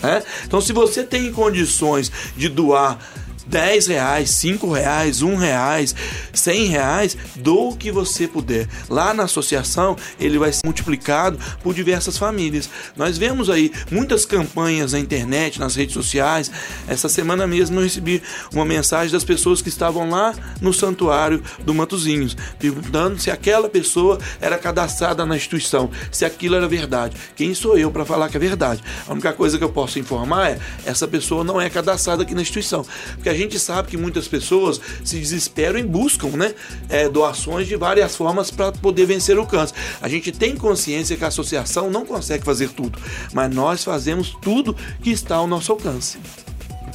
Né? 0.01 0.23
Então, 0.45 0.59
se 0.59 0.73
você 0.73 1.03
tem 1.03 1.31
condições 1.31 2.11
de 2.35 2.49
doar 2.49 2.99
10 3.47 3.87
reais, 3.87 4.29
5 4.31 4.71
reais, 4.71 5.21
1 5.21 5.35
reais, 5.35 5.95
100 6.33 6.65
reais, 6.67 7.17
do 7.35 7.75
que 7.75 7.91
você 7.91 8.27
puder. 8.27 8.67
Lá 8.89 9.13
na 9.13 9.23
associação, 9.23 9.95
ele 10.19 10.37
vai 10.37 10.51
ser 10.51 10.61
multiplicado 10.65 11.39
por 11.63 11.73
diversas 11.73 12.17
famílias. 12.17 12.69
Nós 12.95 13.17
vemos 13.17 13.49
aí 13.49 13.71
muitas 13.91 14.25
campanhas 14.25 14.93
na 14.93 14.99
internet, 14.99 15.59
nas 15.59 15.75
redes 15.75 15.93
sociais. 15.93 16.51
Essa 16.87 17.09
semana 17.09 17.47
mesmo 17.47 17.79
eu 17.79 17.83
recebi 17.83 18.21
uma 18.53 18.65
mensagem 18.65 19.11
das 19.11 19.23
pessoas 19.23 19.61
que 19.61 19.69
estavam 19.69 20.09
lá 20.09 20.33
no 20.61 20.73
santuário 20.73 21.41
do 21.63 21.73
Matozinhos, 21.73 22.35
perguntando 22.59 23.19
se 23.19 23.31
aquela 23.31 23.69
pessoa 23.69 24.17
era 24.41 24.57
cadastrada 24.57 25.25
na 25.25 25.35
instituição, 25.35 25.89
se 26.11 26.25
aquilo 26.25 26.55
era 26.55 26.67
verdade. 26.67 27.15
Quem 27.35 27.53
sou 27.53 27.77
eu 27.77 27.91
para 27.91 28.05
falar 28.05 28.29
que 28.29 28.37
é 28.37 28.39
verdade? 28.39 28.83
A 29.07 29.13
única 29.13 29.31
coisa 29.33 29.57
que 29.57 29.63
eu 29.63 29.69
posso 29.69 29.99
informar 29.99 30.51
é 30.51 30.59
essa 30.85 31.07
pessoa 31.07 31.43
não 31.43 31.59
é 31.59 31.69
cadastrada 31.69 32.23
aqui 32.23 32.35
na 32.35 32.41
instituição, 32.41 32.85
porque 33.13 33.29
a 33.29 33.36
gente 33.37 33.59
sabe 33.59 33.89
que 33.89 33.97
muitas 33.97 34.27
pessoas 34.27 34.79
se 35.03 35.17
desesperam 35.17 35.79
e 35.79 35.83
buscam 35.83 36.29
né, 36.29 36.53
é, 36.89 37.07
doações 37.07 37.67
de 37.67 37.75
várias 37.75 38.15
formas 38.15 38.51
para 38.51 38.71
poder 38.71 39.05
vencer 39.05 39.37
o 39.37 39.45
câncer. 39.45 39.75
A 40.01 40.07
gente 40.07 40.31
tem 40.31 40.55
consciência 40.55 41.15
que 41.15 41.23
a 41.23 41.27
associação 41.27 41.89
não 41.89 42.05
consegue 42.05 42.43
fazer 42.43 42.69
tudo, 42.69 42.99
mas 43.33 43.53
nós 43.53 43.83
fazemos 43.83 44.35
tudo 44.41 44.75
que 45.01 45.11
está 45.11 45.35
ao 45.35 45.47
nosso 45.47 45.71
alcance. 45.71 46.17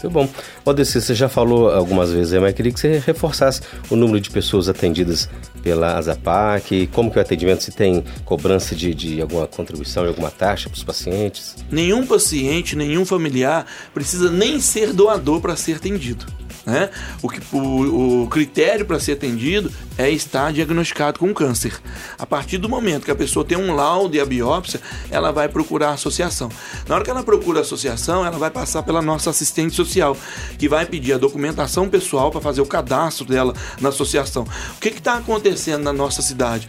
Muito 0.02 0.11
bom. 0.11 0.28
Odessi, 0.64 1.00
você 1.00 1.14
já 1.14 1.28
falou 1.28 1.71
algumas 1.71 2.11
vezes, 2.11 2.38
mas 2.40 2.52
queria 2.54 2.73
que 2.73 2.80
você 2.80 2.99
reforçasse 2.99 3.61
o 3.88 3.94
número 3.94 4.21
de 4.21 4.30
pessoas 4.30 4.68
atendidas 4.68 5.28
pela 5.62 5.97
Azapac, 5.97 6.88
como 6.88 7.11
que 7.11 7.18
é 7.18 7.21
o 7.21 7.25
atendimento, 7.25 7.62
se 7.62 7.71
tem 7.71 8.02
cobrança 8.25 8.75
de, 8.75 8.92
de 8.92 9.23
alguma 9.23 9.47
contribuição, 9.47 10.02
de 10.02 10.09
alguma 10.09 10.30
taxa 10.30 10.68
para 10.68 10.76
os 10.76 10.82
pacientes? 10.82 11.54
Nenhum 11.71 12.04
paciente, 12.04 12.75
nenhum 12.75 13.06
familiar 13.06 13.64
precisa 13.94 14.28
nem 14.28 14.59
ser 14.61 14.92
doador 14.92 15.40
para 15.40 15.54
ser 15.54 15.76
atendido. 15.76 16.26
Né? 16.64 16.90
O, 17.21 17.28
que, 17.28 17.40
o, 17.54 18.23
o 18.23 18.28
critério 18.28 18.87
para 18.87 19.00
ser 19.00 19.12
atendido 19.12 19.71
é 19.99 20.09
estar 20.09 20.52
diagnosticado 20.52 21.19
com 21.19 21.35
câncer. 21.35 21.81
A 22.16 22.25
partir 22.25 22.59
do 22.59 22.69
momento 22.69 23.04
que 23.04 23.11
a 23.11 23.16
pessoa 23.16 23.45
tem 23.45 23.59
um 23.59 23.75
laudo 23.75 24.14
e 24.16 24.21
a 24.21 24.25
biópsia, 24.25 24.81
ela 25.11 25.33
vai 25.33 25.49
procurar 25.49 25.88
a 25.88 25.92
associação. 25.95 26.49
Na 26.87 26.95
hora 26.95 27.04
que 27.04 27.11
ela 27.11 27.25
procura 27.25 27.59
a 27.59 27.62
associação, 27.62 28.25
ela 28.25 28.38
vai 28.38 28.50
passar 28.50 28.85
pela 28.85 29.02
nossa 29.02 29.31
assistente 29.31 29.75
social, 29.75 30.16
que 30.57 30.69
vai 30.69 30.87
pedir 30.87 31.14
a 31.14 31.19
documentação 31.19 31.88
pessoal 31.88 32.31
para 32.31 32.40
fazer 32.40 32.61
o 32.61 32.66
cadastro 32.66 33.25
dela 33.25 33.54
na 33.81 33.88
associação. 33.88 34.45
O 34.76 34.81
que 34.81 34.88
está 34.88 35.16
acontecendo 35.16 35.83
na 35.83 35.92
nossa 35.92 36.23
cidade? 36.23 36.69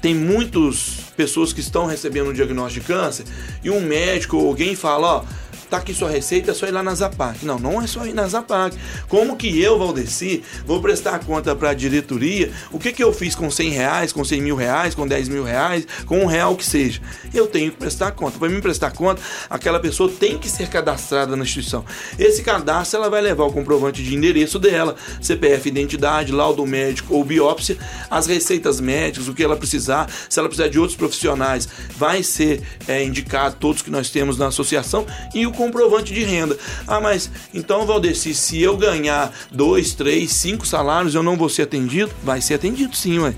Tem 0.00 0.14
muitas 0.14 1.00
pessoas 1.16 1.52
que 1.52 1.60
estão 1.60 1.84
recebendo 1.84 2.30
um 2.30 2.32
diagnóstico 2.32 2.86
de 2.86 2.92
câncer 2.92 3.24
e 3.62 3.70
um 3.70 3.80
médico 3.80 4.36
ou 4.36 4.48
alguém 4.48 4.74
fala, 4.74 5.16
ó 5.18 5.47
tá 5.68 5.78
aqui 5.78 5.94
sua 5.94 6.10
receita, 6.10 6.50
é 6.50 6.54
só 6.54 6.66
ir 6.66 6.70
lá 6.70 6.82
na 6.82 6.94
Zapac. 6.94 7.44
Não, 7.44 7.58
não 7.58 7.80
é 7.80 7.86
só 7.86 8.06
ir 8.06 8.14
na 8.14 8.26
Zapac. 8.26 8.76
Como 9.08 9.36
que 9.36 9.60
eu, 9.60 9.78
Valdeci, 9.78 10.42
vou 10.66 10.80
prestar 10.80 11.18
conta 11.20 11.54
para 11.54 11.70
a 11.70 11.74
diretoria 11.74 12.50
o 12.70 12.78
que, 12.78 12.92
que 12.92 13.02
eu 13.02 13.12
fiz 13.12 13.34
com 13.34 13.50
100 13.50 13.70
reais, 13.70 14.12
com 14.12 14.24
100 14.24 14.40
mil 14.40 14.56
reais, 14.56 14.94
com 14.94 15.06
10 15.06 15.28
mil 15.28 15.44
reais, 15.44 15.86
com 16.06 16.20
um 16.20 16.26
real 16.26 16.56
que 16.56 16.64
seja? 16.64 17.00
Eu 17.32 17.46
tenho 17.46 17.70
que 17.70 17.76
prestar 17.76 18.12
conta. 18.12 18.38
Para 18.38 18.48
mim 18.48 18.60
prestar 18.60 18.90
conta, 18.92 19.20
aquela 19.48 19.80
pessoa 19.80 20.10
tem 20.10 20.38
que 20.38 20.48
ser 20.48 20.68
cadastrada 20.68 21.36
na 21.36 21.44
instituição. 21.44 21.84
Esse 22.18 22.42
cadastro 22.42 23.00
ela 23.00 23.10
vai 23.10 23.20
levar 23.20 23.44
o 23.44 23.52
comprovante 23.52 24.02
de 24.02 24.14
endereço 24.14 24.58
dela, 24.58 24.96
CPF, 25.20 25.68
identidade, 25.68 26.32
laudo 26.32 26.64
médico 26.66 27.14
ou 27.14 27.24
biópsia, 27.24 27.76
as 28.10 28.26
receitas 28.26 28.80
médicas, 28.80 29.28
o 29.28 29.34
que 29.34 29.42
ela 29.42 29.56
precisar, 29.56 30.10
se 30.28 30.38
ela 30.38 30.48
precisar 30.48 30.68
de 30.68 30.78
outros 30.78 30.96
profissionais, 30.96 31.68
vai 31.96 32.22
ser 32.22 32.62
é, 32.86 33.02
indicado 33.02 33.56
todos 33.58 33.82
que 33.82 33.90
nós 33.90 34.10
temos 34.10 34.38
na 34.38 34.46
associação 34.48 35.06
e 35.34 35.46
o 35.46 35.52
comprovante 35.58 36.14
de 36.14 36.22
renda. 36.22 36.56
Ah, 36.86 37.00
mas 37.00 37.28
então, 37.52 37.84
Valdeci, 37.84 38.32
se 38.32 38.62
eu 38.62 38.76
ganhar 38.76 39.32
dois, 39.50 39.92
três, 39.92 40.30
cinco 40.30 40.64
salários, 40.64 41.16
eu 41.16 41.22
não 41.22 41.36
vou 41.36 41.48
ser 41.48 41.62
atendido? 41.62 42.12
Vai 42.22 42.40
ser 42.40 42.54
atendido 42.54 42.94
sim, 42.94 43.18
ué 43.18 43.34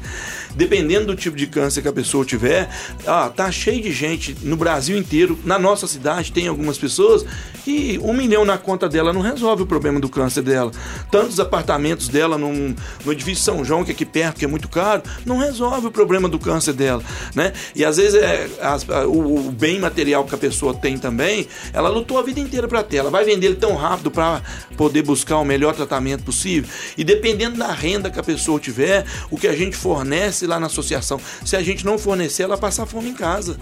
dependendo 0.55 1.07
do 1.07 1.17
tipo 1.17 1.37
de 1.37 1.47
câncer 1.47 1.83
que 1.83 1.89
a 1.89 1.93
pessoa 1.93 2.25
tiver, 2.25 2.69
ah, 3.07 3.31
tá 3.35 3.51
cheio 3.51 3.83
de 3.83 3.93
gente 3.93 4.37
no 4.43 4.57
Brasil 4.57 4.97
inteiro, 4.97 5.39
na 5.45 5.59
nossa 5.59 5.87
cidade 5.87 6.33
tem 6.33 6.49
algumas 6.49 6.79
pessoas 6.79 7.25
que 7.65 7.99
um 8.03 8.13
milhão 8.13 8.45
na 8.45 8.59
conta 8.59 8.89
dela 8.89 9.13
não 9.13 9.21
resolve 9.21 9.63
o 9.63 9.67
problema 9.67 10.01
do 10.01 10.09
câncer 10.09 10.43
dela. 10.43 10.71
Tantos 11.11 11.39
apartamentos 11.39 12.09
dela 12.09 12.39
num, 12.39 12.75
no 13.05 13.13
edifício 13.13 13.45
São 13.45 13.65
João, 13.65 13.85
que 13.85 13.91
é 13.91 13.95
aqui 13.95 14.05
perto, 14.05 14.39
que 14.39 14.45
é 14.45 14.49
muito 14.49 14.69
caro, 14.69 15.03
não 15.25 15.39
resolve 15.39 15.87
o 15.87 15.91
problema 15.91 16.29
do 16.29 16.39
câncer 16.39 16.73
dela, 16.73 17.03
né? 17.35 17.53
E 17.75 17.85
às 17.85 17.97
vezes 17.97 18.15
é, 18.15 18.49
as, 18.61 18.87
o, 18.89 19.49
o, 19.49 19.53
bem 19.53 19.79
material 19.79 20.25
que 20.25 20.35
a 20.35 20.39
pessoa 20.39 20.75
tem 20.75 20.99
também, 20.99 21.47
ela 21.73 21.89
lutou 21.89 22.10
a 22.19 22.23
vida 22.23 22.41
inteira 22.41 22.69
para 22.69 22.83
ter, 22.83 22.99
ela 22.99 23.11
vai 23.11 23.25
vender 23.25 23.47
ele 23.47 23.57
tão 23.57 23.75
rápido 23.75 24.11
para 24.11 24.43
poder 24.77 25.03
buscar 25.03 25.39
o 25.39 25.45
melhor 25.45 25.75
tratamento 25.75 26.25
possível. 26.25 26.71
E 26.97 27.05
dependendo 27.05 27.59
da 27.59 27.73
renda 27.73 28.11
que 28.11 28.19
a 28.19 28.23
pessoa 28.23 28.59
tiver, 28.61 29.05
o 29.31 29.37
que 29.37 29.47
a 29.47 29.57
gente 29.57 29.77
fornece 29.77 30.47
lá 30.47 30.59
na 30.61 30.67
associação. 30.67 31.21
Se 31.45 31.57
a 31.57 31.63
gente 31.63 31.85
não 31.85 31.99
fornecer, 31.99 32.45
ela 32.45 32.59
passa 32.59 32.87
fome 32.87 33.11
em 33.11 33.15
casa. 33.15 33.59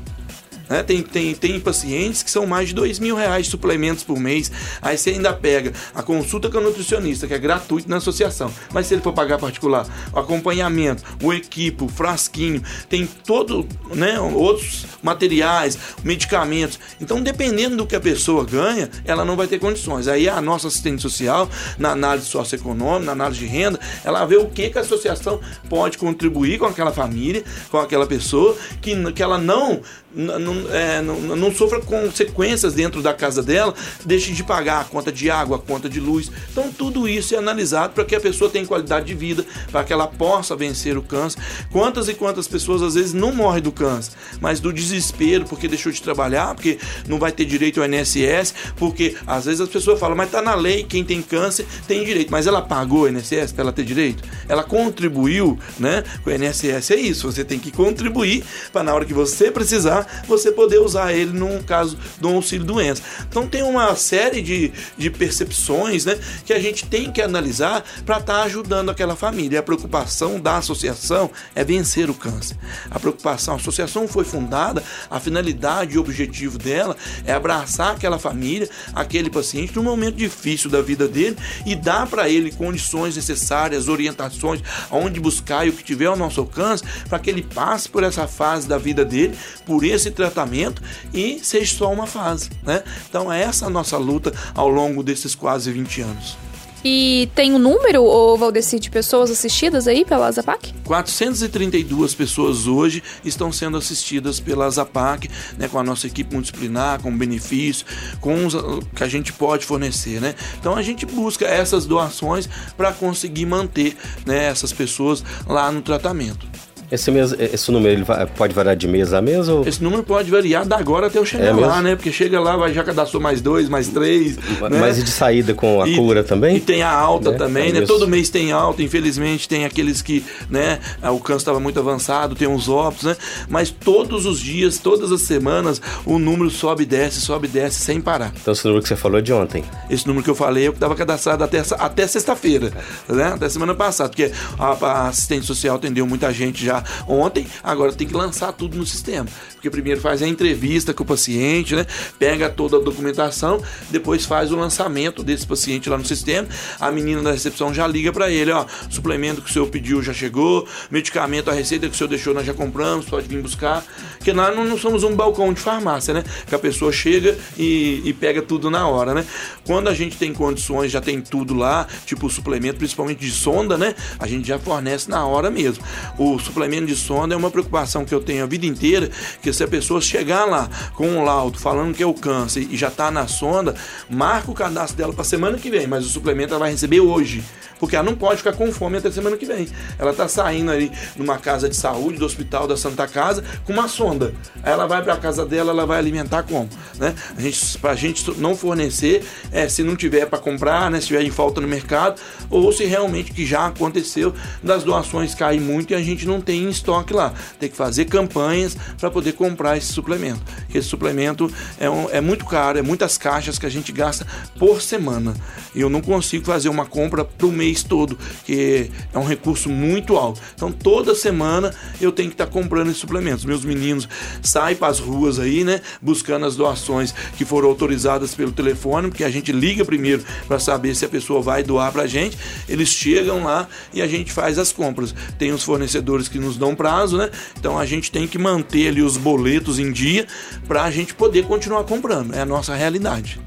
Né? 0.68 0.82
Tem, 0.82 1.02
tem, 1.02 1.34
tem 1.34 1.60
pacientes 1.60 2.22
que 2.22 2.30
são 2.30 2.46
mais 2.46 2.68
de 2.68 2.74
dois 2.74 2.98
mil 2.98 3.16
reais 3.16 3.46
de 3.46 3.50
suplementos 3.50 4.04
por 4.04 4.18
mês. 4.18 4.50
Aí 4.80 4.96
você 4.96 5.10
ainda 5.10 5.32
pega 5.32 5.72
a 5.94 6.02
consulta 6.02 6.48
com 6.50 6.58
o 6.58 6.60
nutricionista, 6.60 7.26
que 7.26 7.34
é 7.34 7.38
gratuito 7.38 7.88
na 7.88 7.96
associação. 7.96 8.52
Mas 8.72 8.86
se 8.86 8.94
ele 8.94 9.02
for 9.02 9.12
pagar 9.12 9.38
particular, 9.38 9.86
o 10.12 10.18
acompanhamento, 10.18 11.02
o 11.22 11.32
equipo, 11.32 11.86
o 11.86 11.88
frasquinho, 11.88 12.62
tem 12.88 13.06
todo, 13.06 13.66
né, 13.94 14.20
outros 14.20 14.86
materiais, 15.02 15.78
medicamentos. 16.02 16.78
Então, 17.00 17.20
dependendo 17.20 17.76
do 17.76 17.86
que 17.86 17.96
a 17.96 18.00
pessoa 18.00 18.44
ganha, 18.44 18.90
ela 19.04 19.24
não 19.24 19.36
vai 19.36 19.46
ter 19.46 19.58
condições. 19.58 20.08
Aí 20.08 20.28
a 20.28 20.40
nossa 20.40 20.68
assistente 20.68 21.02
social, 21.02 21.48
na 21.78 21.90
análise 21.90 22.26
socioeconômica, 22.26 23.06
na 23.06 23.12
análise 23.12 23.40
de 23.40 23.46
renda, 23.46 23.78
ela 24.04 24.24
vê 24.24 24.36
o 24.36 24.46
que, 24.46 24.70
que 24.70 24.78
a 24.78 24.80
associação 24.80 25.40
pode 25.68 25.98
contribuir 25.98 26.58
com 26.58 26.66
aquela 26.66 26.92
família, 26.92 27.44
com 27.70 27.78
aquela 27.78 28.06
pessoa, 28.06 28.56
que, 28.80 29.12
que 29.12 29.22
ela 29.22 29.38
não, 29.38 29.80
não 30.14 30.54
é, 30.72 31.02
não, 31.02 31.20
não, 31.36 31.52
sofra 31.52 31.80
consequências 31.80 32.74
dentro 32.74 33.02
da 33.02 33.12
casa 33.12 33.42
dela, 33.42 33.74
deixe 34.04 34.32
de 34.32 34.42
pagar 34.42 34.80
a 34.80 34.84
conta 34.84 35.12
de 35.12 35.30
água, 35.30 35.56
a 35.56 35.60
conta 35.60 35.88
de 35.88 36.00
luz. 36.00 36.30
Então, 36.50 36.72
tudo 36.72 37.08
isso 37.08 37.34
é 37.34 37.38
analisado 37.38 37.92
para 37.92 38.04
que 38.04 38.14
a 38.14 38.20
pessoa 38.20 38.50
tenha 38.50 38.66
qualidade 38.66 39.06
de 39.06 39.14
vida, 39.14 39.44
para 39.70 39.84
que 39.84 39.92
ela 39.92 40.06
possa 40.06 40.56
vencer 40.56 40.96
o 40.96 41.02
câncer. 41.02 41.40
Quantas 41.70 42.08
e 42.08 42.14
quantas 42.14 42.48
pessoas 42.48 42.82
às 42.82 42.94
vezes 42.94 43.12
não 43.12 43.32
morrem 43.32 43.62
do 43.62 43.70
câncer, 43.70 44.12
mas 44.40 44.60
do 44.60 44.72
desespero, 44.72 45.44
porque 45.44 45.68
deixou 45.68 45.92
de 45.92 46.00
trabalhar, 46.00 46.54
porque 46.54 46.78
não 47.06 47.18
vai 47.18 47.30
ter 47.30 47.44
direito 47.44 47.80
ao 47.80 47.86
INSS, 47.86 48.54
porque 48.76 49.16
às 49.26 49.44
vezes 49.44 49.60
as 49.60 49.68
pessoas 49.68 50.00
falam, 50.00 50.16
mas 50.16 50.26
está 50.26 50.40
na 50.40 50.54
lei, 50.54 50.84
quem 50.84 51.04
tem 51.04 51.20
câncer 51.20 51.66
tem 51.86 52.04
direito. 52.04 52.30
Mas 52.30 52.46
ela 52.46 52.62
pagou 52.62 53.02
o 53.02 53.08
INSS 53.08 53.52
para 53.52 53.62
ela 53.62 53.72
ter 53.72 53.84
direito? 53.84 54.22
Ela 54.48 54.62
contribuiu 54.62 55.58
né, 55.78 56.02
com 56.24 56.30
o 56.30 56.32
INSS. 56.32 56.90
É 56.90 56.96
isso, 56.96 57.30
você 57.30 57.44
tem 57.44 57.58
que 57.58 57.70
contribuir 57.70 58.44
para 58.72 58.82
na 58.82 58.94
hora 58.94 59.04
que 59.04 59.14
você 59.14 59.50
precisar, 59.50 60.07
você 60.26 60.52
poder 60.52 60.78
usar 60.78 61.12
ele 61.12 61.32
no 61.38 61.62
caso 61.62 61.98
do 62.20 62.28
auxílio 62.28 62.64
doença. 62.64 63.02
Então 63.28 63.46
tem 63.46 63.62
uma 63.62 63.94
série 63.96 64.42
de, 64.42 64.72
de 64.96 65.10
percepções 65.10 66.04
né, 66.04 66.18
que 66.44 66.52
a 66.52 66.58
gente 66.58 66.86
tem 66.86 67.10
que 67.10 67.22
analisar 67.22 67.84
para 68.04 68.18
estar 68.18 68.34
tá 68.34 68.42
ajudando 68.42 68.90
aquela 68.90 69.16
família. 69.16 69.60
A 69.60 69.62
preocupação 69.62 70.40
da 70.40 70.58
associação 70.58 71.30
é 71.54 71.64
vencer 71.64 72.10
o 72.10 72.14
câncer. 72.14 72.56
A 72.90 72.98
preocupação, 72.98 73.54
a 73.54 73.56
associação 73.56 74.06
foi 74.06 74.24
fundada, 74.24 74.82
a 75.10 75.20
finalidade 75.20 75.94
e 75.94 75.98
objetivo 75.98 76.58
dela 76.58 76.96
é 77.24 77.32
abraçar 77.32 77.94
aquela 77.94 78.18
família, 78.18 78.68
aquele 78.94 79.30
paciente 79.30 79.74
num 79.76 79.82
momento 79.82 80.16
difícil 80.16 80.70
da 80.70 80.80
vida 80.82 81.08
dele 81.08 81.36
e 81.66 81.74
dar 81.74 82.06
para 82.06 82.28
ele 82.28 82.50
condições 82.50 83.16
necessárias, 83.16 83.88
orientações, 83.88 84.62
aonde 84.90 85.20
buscar 85.20 85.66
e 85.66 85.70
o 85.70 85.72
que 85.72 85.84
tiver 85.84 86.06
ao 86.06 86.16
nosso 86.16 86.40
alcance, 86.40 86.84
para 87.08 87.18
que 87.18 87.30
ele 87.30 87.42
passe 87.42 87.88
por 87.88 88.02
essa 88.02 88.26
fase 88.26 88.66
da 88.66 88.78
vida 88.78 89.04
dele, 89.04 89.36
por 89.64 89.84
esse 89.88 90.10
tratamento 90.10 90.82
e 91.12 91.40
seja 91.42 91.76
só 91.76 91.92
uma 91.92 92.06
fase, 92.06 92.50
né? 92.62 92.82
Então 93.08 93.32
é 93.32 93.42
essa 93.42 93.66
a 93.66 93.70
nossa 93.70 93.96
luta 93.96 94.32
ao 94.54 94.68
longo 94.68 95.02
desses 95.02 95.34
quase 95.34 95.70
20 95.70 96.00
anos. 96.02 96.48
E 96.84 97.28
tem 97.34 97.52
um 97.52 97.58
número, 97.58 98.04
ou 98.04 98.38
Valdeci, 98.38 98.78
de 98.78 98.90
pessoas 98.90 99.30
assistidas 99.30 99.88
aí 99.88 100.04
pela 100.04 100.30
Zapac? 100.30 100.72
432 100.84 102.14
pessoas 102.14 102.66
hoje 102.66 103.02
estão 103.24 103.50
sendo 103.50 103.76
assistidas 103.76 104.38
pela 104.38 104.70
Zapac, 104.70 105.28
né, 105.56 105.66
com 105.68 105.78
a 105.78 105.82
nossa 105.82 106.06
equipe 106.06 106.32
multidisciplinar, 106.32 107.02
com 107.02 107.16
benefício, 107.16 107.84
com 108.20 108.46
os 108.46 108.54
que 108.94 109.02
a 109.02 109.08
gente 109.08 109.32
pode 109.32 109.66
fornecer, 109.66 110.20
né? 110.20 110.34
Então 110.60 110.76
a 110.76 110.82
gente 110.82 111.04
busca 111.04 111.44
essas 111.46 111.84
doações 111.84 112.48
para 112.76 112.92
conseguir 112.92 113.46
manter 113.46 113.96
né, 114.24 114.44
essas 114.46 114.72
pessoas 114.72 115.24
lá 115.46 115.72
no 115.72 115.82
tratamento. 115.82 116.46
Esse, 116.90 117.10
mês, 117.10 117.34
esse 117.38 117.70
número 117.70 117.92
ele 117.92 118.02
vai, 118.02 118.24
pode 118.24 118.54
variar 118.54 118.74
de 118.74 118.88
mês 118.88 119.12
a 119.12 119.20
mês? 119.20 119.46
Ou... 119.46 119.66
Esse 119.68 119.82
número 119.82 120.02
pode 120.02 120.30
variar 120.30 120.66
da 120.66 120.78
agora 120.78 121.08
até 121.08 121.18
eu 121.18 121.24
chegar 121.24 121.48
é 121.48 121.52
lá, 121.52 121.82
né? 121.82 121.94
Porque 121.94 122.10
chega 122.10 122.40
lá, 122.40 122.56
vai, 122.56 122.72
já 122.72 122.82
cadastrou 122.82 123.20
mais 123.20 123.42
dois, 123.42 123.68
mais 123.68 123.88
três. 123.88 124.36
Né? 124.38 124.78
Mas 124.80 124.98
e 124.98 125.02
de 125.02 125.10
saída 125.10 125.52
com 125.52 125.82
a 125.82 125.88
e, 125.88 125.94
cura 125.96 126.24
também? 126.24 126.56
E 126.56 126.60
tem 126.60 126.82
a 126.82 126.90
alta 126.90 127.32
né? 127.32 127.36
também, 127.36 127.68
é 127.68 127.72
né? 127.72 127.80
Todo 127.82 128.08
mês 128.08 128.30
tem 128.30 128.52
alta, 128.52 128.82
infelizmente 128.82 129.46
tem 129.46 129.66
aqueles 129.66 130.00
que, 130.00 130.24
né? 130.48 130.78
O 131.02 131.18
câncer 131.18 131.42
estava 131.42 131.60
muito 131.60 131.78
avançado, 131.78 132.34
tem 132.34 132.48
uns 132.48 132.70
óbitos, 132.70 133.04
né? 133.04 133.16
Mas 133.48 133.70
todos 133.70 134.24
os 134.24 134.40
dias, 134.40 134.78
todas 134.78 135.12
as 135.12 135.22
semanas, 135.22 135.82
o 136.06 136.18
número 136.18 136.48
sobe 136.48 136.84
e 136.84 136.86
desce, 136.86 137.20
sobe 137.20 137.48
e 137.48 137.50
desce 137.50 137.80
sem 137.80 138.00
parar. 138.00 138.32
Então 138.40 138.52
esse 138.52 138.64
número 138.64 138.82
que 138.82 138.88
você 138.88 138.96
falou 138.96 139.18
é 139.18 139.22
de 139.22 139.32
ontem? 139.32 139.62
Esse 139.90 140.06
número 140.06 140.24
que 140.24 140.30
eu 140.30 140.34
falei 140.34 140.66
é 140.66 140.68
o 140.70 140.72
que 140.72 140.78
estava 140.78 140.94
cadastrado 140.94 141.44
até, 141.44 141.62
até 141.78 142.06
sexta-feira, 142.06 142.72
né? 143.06 143.32
Até 143.34 143.46
semana 143.50 143.74
passada, 143.74 144.08
porque 144.08 144.32
a, 144.58 144.86
a 144.86 145.08
assistente 145.08 145.44
social 145.44 145.76
atendeu 145.76 146.06
muita 146.06 146.32
gente 146.32 146.64
já 146.64 146.77
ontem, 147.06 147.46
agora 147.62 147.92
tem 147.92 148.06
que 148.06 148.14
lançar 148.14 148.52
tudo 148.52 148.76
no 148.76 148.86
sistema. 148.86 149.26
Porque 149.54 149.70
primeiro 149.70 150.00
faz 150.00 150.22
a 150.22 150.28
entrevista 150.28 150.94
com 150.94 151.02
o 151.02 151.06
paciente, 151.06 151.74
né? 151.74 151.86
Pega 152.18 152.48
toda 152.48 152.76
a 152.76 152.80
documentação, 152.80 153.62
depois 153.90 154.24
faz 154.24 154.52
o 154.52 154.56
lançamento 154.56 155.22
desse 155.22 155.46
paciente 155.46 155.88
lá 155.88 155.98
no 155.98 156.04
sistema. 156.04 156.48
A 156.80 156.90
menina 156.90 157.22
da 157.22 157.32
recepção 157.32 157.72
já 157.74 157.86
liga 157.86 158.12
para 158.12 158.30
ele, 158.30 158.50
ó, 158.52 158.66
suplemento 158.90 159.42
que 159.42 159.50
o 159.50 159.52
senhor 159.52 159.68
pediu 159.68 160.02
já 160.02 160.12
chegou, 160.12 160.66
medicamento, 160.90 161.50
a 161.50 161.54
receita 161.54 161.88
que 161.88 161.94
o 161.94 161.96
senhor 161.96 162.08
deixou 162.08 162.34
nós 162.34 162.46
já 162.46 162.54
compramos, 162.54 163.06
pode 163.06 163.26
vir 163.26 163.42
buscar. 163.42 163.84
Porque 164.16 164.32
nós 164.32 164.54
não, 164.54 164.64
não 164.64 164.78
somos 164.78 165.02
um 165.02 165.14
balcão 165.14 165.52
de 165.52 165.60
farmácia, 165.60 166.14
né? 166.14 166.24
Que 166.46 166.54
a 166.54 166.58
pessoa 166.58 166.92
chega 166.92 167.36
e, 167.56 168.02
e 168.04 168.12
pega 168.12 168.42
tudo 168.42 168.70
na 168.70 168.86
hora, 168.86 169.14
né? 169.14 169.24
Quando 169.66 169.88
a 169.88 169.94
gente 169.94 170.16
tem 170.16 170.32
condições, 170.32 170.90
já 170.90 171.00
tem 171.00 171.20
tudo 171.20 171.54
lá, 171.54 171.86
tipo 172.06 172.26
o 172.26 172.30
suplemento, 172.30 172.78
principalmente 172.78 173.20
de 173.20 173.30
sonda, 173.30 173.76
né? 173.76 173.94
A 174.18 174.26
gente 174.26 174.46
já 174.46 174.58
fornece 174.58 175.10
na 175.10 175.26
hora 175.26 175.50
mesmo. 175.50 175.82
O 176.16 176.38
suplemento 176.38 176.67
de 176.68 176.94
sonda 176.96 177.34
é 177.34 177.36
uma 177.36 177.50
preocupação 177.50 178.04
que 178.04 178.14
eu 178.14 178.20
tenho 178.20 178.44
a 178.44 178.46
vida 178.46 178.66
inteira, 178.66 179.10
que 179.42 179.52
se 179.52 179.64
a 179.64 179.68
pessoa 179.68 180.00
chegar 180.00 180.44
lá 180.44 180.68
com 180.94 181.08
um 181.08 181.24
laudo 181.24 181.58
falando 181.58 181.94
que 181.94 182.02
é 182.02 182.06
o 182.06 182.14
câncer 182.14 182.66
e 182.70 182.76
já 182.76 182.88
está 182.88 183.10
na 183.10 183.26
sonda, 183.26 183.74
marca 184.08 184.50
o 184.50 184.54
cadastro 184.54 184.96
dela 184.96 185.12
para 185.12 185.24
semana 185.24 185.58
que 185.58 185.70
vem, 185.70 185.86
mas 185.86 186.04
o 186.04 186.08
suplemento 186.08 186.54
ela 186.54 186.60
vai 186.60 186.70
receber 186.70 187.00
hoje 187.00 187.42
porque 187.78 187.96
ela 187.96 188.04
não 188.04 188.16
pode 188.16 188.38
ficar 188.38 188.52
com 188.52 188.70
fome 188.72 188.98
até 188.98 189.10
semana 189.10 189.36
que 189.36 189.46
vem. 189.46 189.68
Ela 189.98 190.10
está 190.10 190.28
saindo 190.28 190.70
ali 190.70 190.90
numa 191.16 191.38
casa 191.38 191.68
de 191.68 191.76
saúde 191.76 192.18
do 192.18 192.24
hospital 192.24 192.66
da 192.66 192.76
Santa 192.76 193.06
Casa 193.06 193.44
com 193.64 193.72
uma 193.72 193.88
sonda. 193.88 194.34
Aí 194.62 194.72
ela 194.72 194.86
vai 194.86 195.02
para 195.02 195.14
a 195.14 195.16
casa 195.16 195.44
dela, 195.44 195.70
ela 195.70 195.86
vai 195.86 195.98
alimentar 195.98 196.42
como, 196.42 196.68
né? 196.98 197.14
A 197.36 197.40
gente, 197.40 197.78
para 197.78 197.92
a 197.92 197.96
gente 197.96 198.30
não 198.38 198.56
fornecer, 198.56 199.24
é, 199.52 199.68
se 199.68 199.82
não 199.82 199.96
tiver 199.96 200.26
para 200.26 200.38
comprar, 200.38 200.90
né? 200.90 201.00
Se 201.00 201.08
tiver 201.08 201.22
em 201.22 201.30
falta 201.30 201.60
no 201.60 201.68
mercado, 201.68 202.20
ou 202.50 202.72
se 202.72 202.84
realmente 202.84 203.32
que 203.32 203.46
já 203.46 203.66
aconteceu 203.66 204.34
das 204.62 204.84
doações 204.84 205.34
cair 205.34 205.60
muito 205.60 205.92
e 205.92 205.94
a 205.94 206.02
gente 206.02 206.26
não 206.26 206.40
tem 206.40 206.64
em 206.64 206.68
estoque 206.68 207.12
lá. 207.12 207.32
Tem 207.58 207.68
que 207.68 207.76
fazer 207.76 208.06
campanhas 208.06 208.76
para 208.98 209.10
poder 209.10 209.32
comprar 209.32 209.76
esse 209.76 209.92
suplemento. 209.92 210.40
Esse 210.74 210.88
suplemento 210.88 211.52
é, 211.78 211.88
um, 211.88 212.08
é 212.10 212.20
muito 212.20 212.44
caro, 212.44 212.78
é 212.78 212.82
muitas 212.82 213.18
caixas 213.18 213.58
que 213.58 213.66
a 213.66 213.70
gente 213.70 213.92
gasta 213.92 214.26
por 214.58 214.80
semana. 214.80 215.34
E 215.74 215.80
eu 215.80 215.90
não 215.90 216.00
consigo 216.00 216.44
fazer 216.44 216.68
uma 216.68 216.86
compra 216.86 217.24
para 217.24 217.46
o 217.46 217.52
mês 217.52 217.67
mês 217.68 217.82
todo, 217.82 218.18
que 218.44 218.90
é 219.12 219.18
um 219.18 219.24
recurso 219.24 219.68
muito 219.68 220.16
alto. 220.16 220.40
Então 220.54 220.72
toda 220.72 221.14
semana 221.14 221.72
eu 222.00 222.10
tenho 222.10 222.28
que 222.28 222.34
estar 222.34 222.46
tá 222.46 222.52
comprando 222.52 222.88
esses 222.88 223.00
suplementos. 223.00 223.44
Meus 223.44 223.64
meninos 223.64 224.08
saem 224.42 224.76
para 224.76 224.88
as 224.88 224.98
ruas 224.98 225.38
aí, 225.38 225.64
né, 225.64 225.80
buscando 226.00 226.46
as 226.46 226.56
doações 226.56 227.14
que 227.36 227.44
foram 227.44 227.68
autorizadas 227.68 228.34
pelo 228.34 228.52
telefone, 228.52 229.08
porque 229.08 229.24
a 229.24 229.30
gente 229.30 229.52
liga 229.52 229.84
primeiro 229.84 230.24
para 230.46 230.58
saber 230.58 230.94
se 230.94 231.04
a 231.04 231.08
pessoa 231.08 231.42
vai 231.42 231.62
doar 231.62 231.92
para 231.92 232.02
a 232.02 232.06
gente. 232.06 232.38
Eles 232.68 232.88
chegam 232.88 233.44
lá 233.44 233.68
e 233.92 234.00
a 234.00 234.06
gente 234.06 234.32
faz 234.32 234.58
as 234.58 234.72
compras. 234.72 235.14
Tem 235.38 235.52
os 235.52 235.62
fornecedores 235.62 236.28
que 236.28 236.38
nos 236.38 236.56
dão 236.56 236.74
prazo, 236.74 237.16
né? 237.16 237.30
Então 237.58 237.78
a 237.78 237.84
gente 237.84 238.10
tem 238.10 238.26
que 238.26 238.38
manter 238.38 238.88
ali 238.88 239.02
os 239.02 239.16
boletos 239.16 239.78
em 239.78 239.92
dia 239.92 240.26
para 240.66 240.84
a 240.84 240.90
gente 240.90 241.14
poder 241.14 241.44
continuar 241.44 241.84
comprando. 241.84 242.34
É 242.34 242.40
a 242.40 242.46
nossa 242.46 242.74
realidade. 242.74 243.38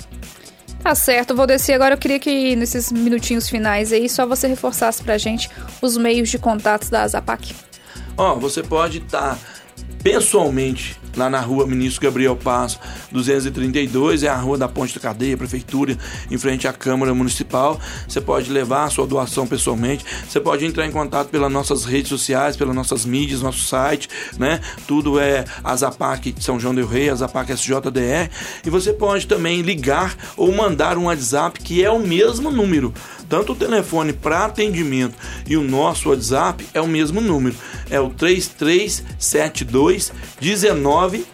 Tá 0.84 0.96
certo, 0.96 1.36
vou 1.36 1.46
descer 1.46 1.74
agora. 1.74 1.94
Eu 1.94 1.98
queria 1.98 2.20
que 2.20 2.56
nesses 2.56 2.92
minutinhos 2.92 3.48
finais 3.48 3.94
aí 3.94 4.10
só 4.10 4.26
você 4.26 4.48
reforçasse 4.48 5.04
pra 5.04 5.18
gente 5.18 5.50
os 5.82 5.96
meios 5.96 6.30
de 6.30 6.40
contatos 6.40 6.90
da 6.90 7.08
Zapac. 7.08 7.54
Ó, 8.18 8.34
oh, 8.34 8.40
você 8.40 8.64
pode 8.64 8.98
estar 8.98 9.36
tá 9.36 9.38
pessoalmente 10.04 11.00
lá 11.16 11.30
na 11.30 11.40
rua 11.40 11.68
Ministro 11.68 12.02
Gabriel 12.02 12.36
Passo, 12.36 12.80
232, 13.12 14.24
é 14.24 14.28
a 14.28 14.36
rua 14.36 14.58
da 14.58 14.68
Ponte 14.68 14.96
da 14.96 15.02
Cadeia, 15.02 15.38
Prefeitura, 15.38 15.98
em 16.30 16.38
frente 16.38 16.68
à 16.68 16.74
Câmara 16.74 17.14
Municipal. 17.14 17.80
Você 18.08 18.22
pode 18.22 18.52
levar 18.52 18.86
a 18.86 18.90
sua 18.90 19.06
doação 19.06 19.46
pessoalmente, 19.46 20.06
você 20.28 20.40
pode 20.40 20.66
entrar 20.66 20.86
em 20.86 20.92
contato 20.92 21.30
pelas 21.30 21.52
nossas 21.52 21.86
redes 21.86 22.10
sociais, 22.10 22.56
pelas 22.56 22.76
nossas 22.76 23.06
mídias, 23.06 23.42
nosso 23.42 23.64
site, 23.64 24.10
né? 24.38 24.62
Tudo 24.88 25.20
é 25.20 25.46
a 25.64 25.76
Zapac 25.76 26.32
de 26.32 26.44
São 26.44 26.60
João 26.60 26.74
del 26.74 26.88
Rei, 26.88 27.10
a 27.10 27.16
Zapac 27.16 27.52
SJDR. 27.52 28.30
E 28.66 28.70
você 28.70 28.94
pode 28.94 29.28
também 29.28 29.62
ligar 29.62 30.16
ou 30.38 30.52
mandar 30.52 30.98
um 30.98 31.06
WhatsApp 31.06 31.60
que 31.60 31.84
é 31.84 31.92
o 31.92 32.00
mesmo 32.00 32.50
número. 32.52 32.94
Tanto 33.32 33.54
o 33.54 33.56
telefone 33.56 34.12
para 34.12 34.44
atendimento 34.44 35.16
e 35.48 35.56
o 35.56 35.64
nosso 35.64 36.10
WhatsApp 36.10 36.68
é 36.74 36.82
o 36.82 36.88
mesmo 36.88 37.22
número. 37.22 37.56
É 37.90 37.98
o 37.98 38.10
3372 38.10 40.12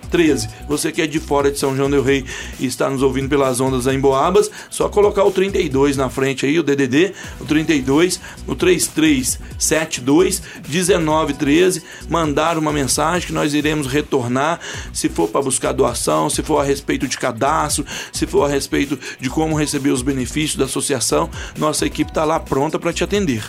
1913. 0.08 0.50
Você 0.68 0.92
que 0.92 1.02
é 1.02 1.08
de 1.08 1.20
fora 1.20 1.52
de 1.52 1.60
São 1.60 1.76
João 1.76 1.90
del 1.90 2.02
Rei 2.02 2.26
e 2.60 2.66
está 2.66 2.90
nos 2.90 3.02
ouvindo 3.02 3.30
pelas 3.30 3.60
ondas 3.60 3.88
em 3.88 4.00
Boabas, 4.00 4.50
só 4.70 4.90
colocar 4.90 5.24
o 5.24 5.32
32 5.32 5.98
na 5.98 6.10
frente 6.10 6.46
aí, 6.46 6.58
o 6.60 6.64
DDD, 6.64 7.14
o 7.40 7.46
32, 7.46 8.20
o 8.48 8.56
3372 8.56 10.42
1913, 10.68 11.84
mandar 12.10 12.58
uma 12.58 12.72
mensagem 12.72 13.28
que 13.28 13.34
nós 13.34 13.54
iremos 13.54 13.88
retornar, 13.88 14.60
se 14.94 15.10
for 15.10 15.28
para 15.28 15.42
buscar 15.42 15.74
doação, 15.74 16.30
se 16.30 16.42
for 16.42 16.60
a 16.60 16.64
respeito 16.64 17.08
de 17.08 17.18
cadastro, 17.18 17.86
se 18.12 18.26
for 18.26 18.46
a 18.46 18.48
respeito 18.48 18.98
de 19.20 19.30
como 19.30 19.56
receber 19.56 19.92
os 19.92 20.02
benefícios 20.02 20.56
da 20.56 20.66
associação, 20.66 21.30
nossa 21.58 21.86
equipe 21.86 22.12
está 22.12 22.24
lá 22.24 22.40
pronta 22.40 22.80
para 22.80 22.94
te 22.94 23.04
atender. 23.04 23.44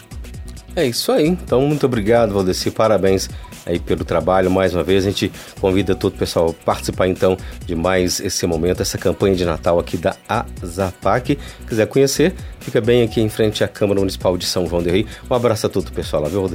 É 0.77 0.87
isso 0.87 1.11
aí. 1.11 1.27
Então, 1.27 1.61
muito 1.63 1.87
obrigado, 1.87 2.33
Valdeci. 2.33 2.71
Parabéns 2.71 3.29
aí 3.69 3.79
pelo 3.79 4.05
trabalho. 4.05 4.51
Mais 4.51 4.75
uma 4.75 4.83
vez, 4.83 5.05
a 5.05 5.11
gente 5.11 5.31
convida 5.61 5.95
todo 5.95 6.15
o 6.15 6.19
pessoal 6.19 6.51
a 6.51 6.65
participar 6.65 7.07
então 7.07 7.37
de 7.65 7.75
mais 7.75 8.19
esse 8.21 8.47
momento, 8.47 8.81
essa 8.81 8.99
campanha 8.99 9.37
de 9.37 9.45
Natal 9.45 9.79
aqui 9.79 9.97
da 9.97 10.17
Azapac. 10.29 11.39
Quiser 11.69 11.87
conhecer, 11.87 12.35
fica 12.59 12.81
bem 12.81 13.03
aqui 13.03 13.21
em 13.21 13.29
frente 13.29 13.63
à 13.63 13.69
Câmara 13.69 14.01
Municipal 14.01 14.37
de 14.37 14.47
São 14.47 14.67
João 14.67 14.83
del 14.83 14.93
Rei. 14.93 15.07
Um 15.31 15.35
abraço 15.35 15.67
a 15.67 15.69
todo 15.69 15.89
o 15.89 15.93
pessoal 15.93 16.23
lá, 16.23 16.29
viu? 16.29 16.49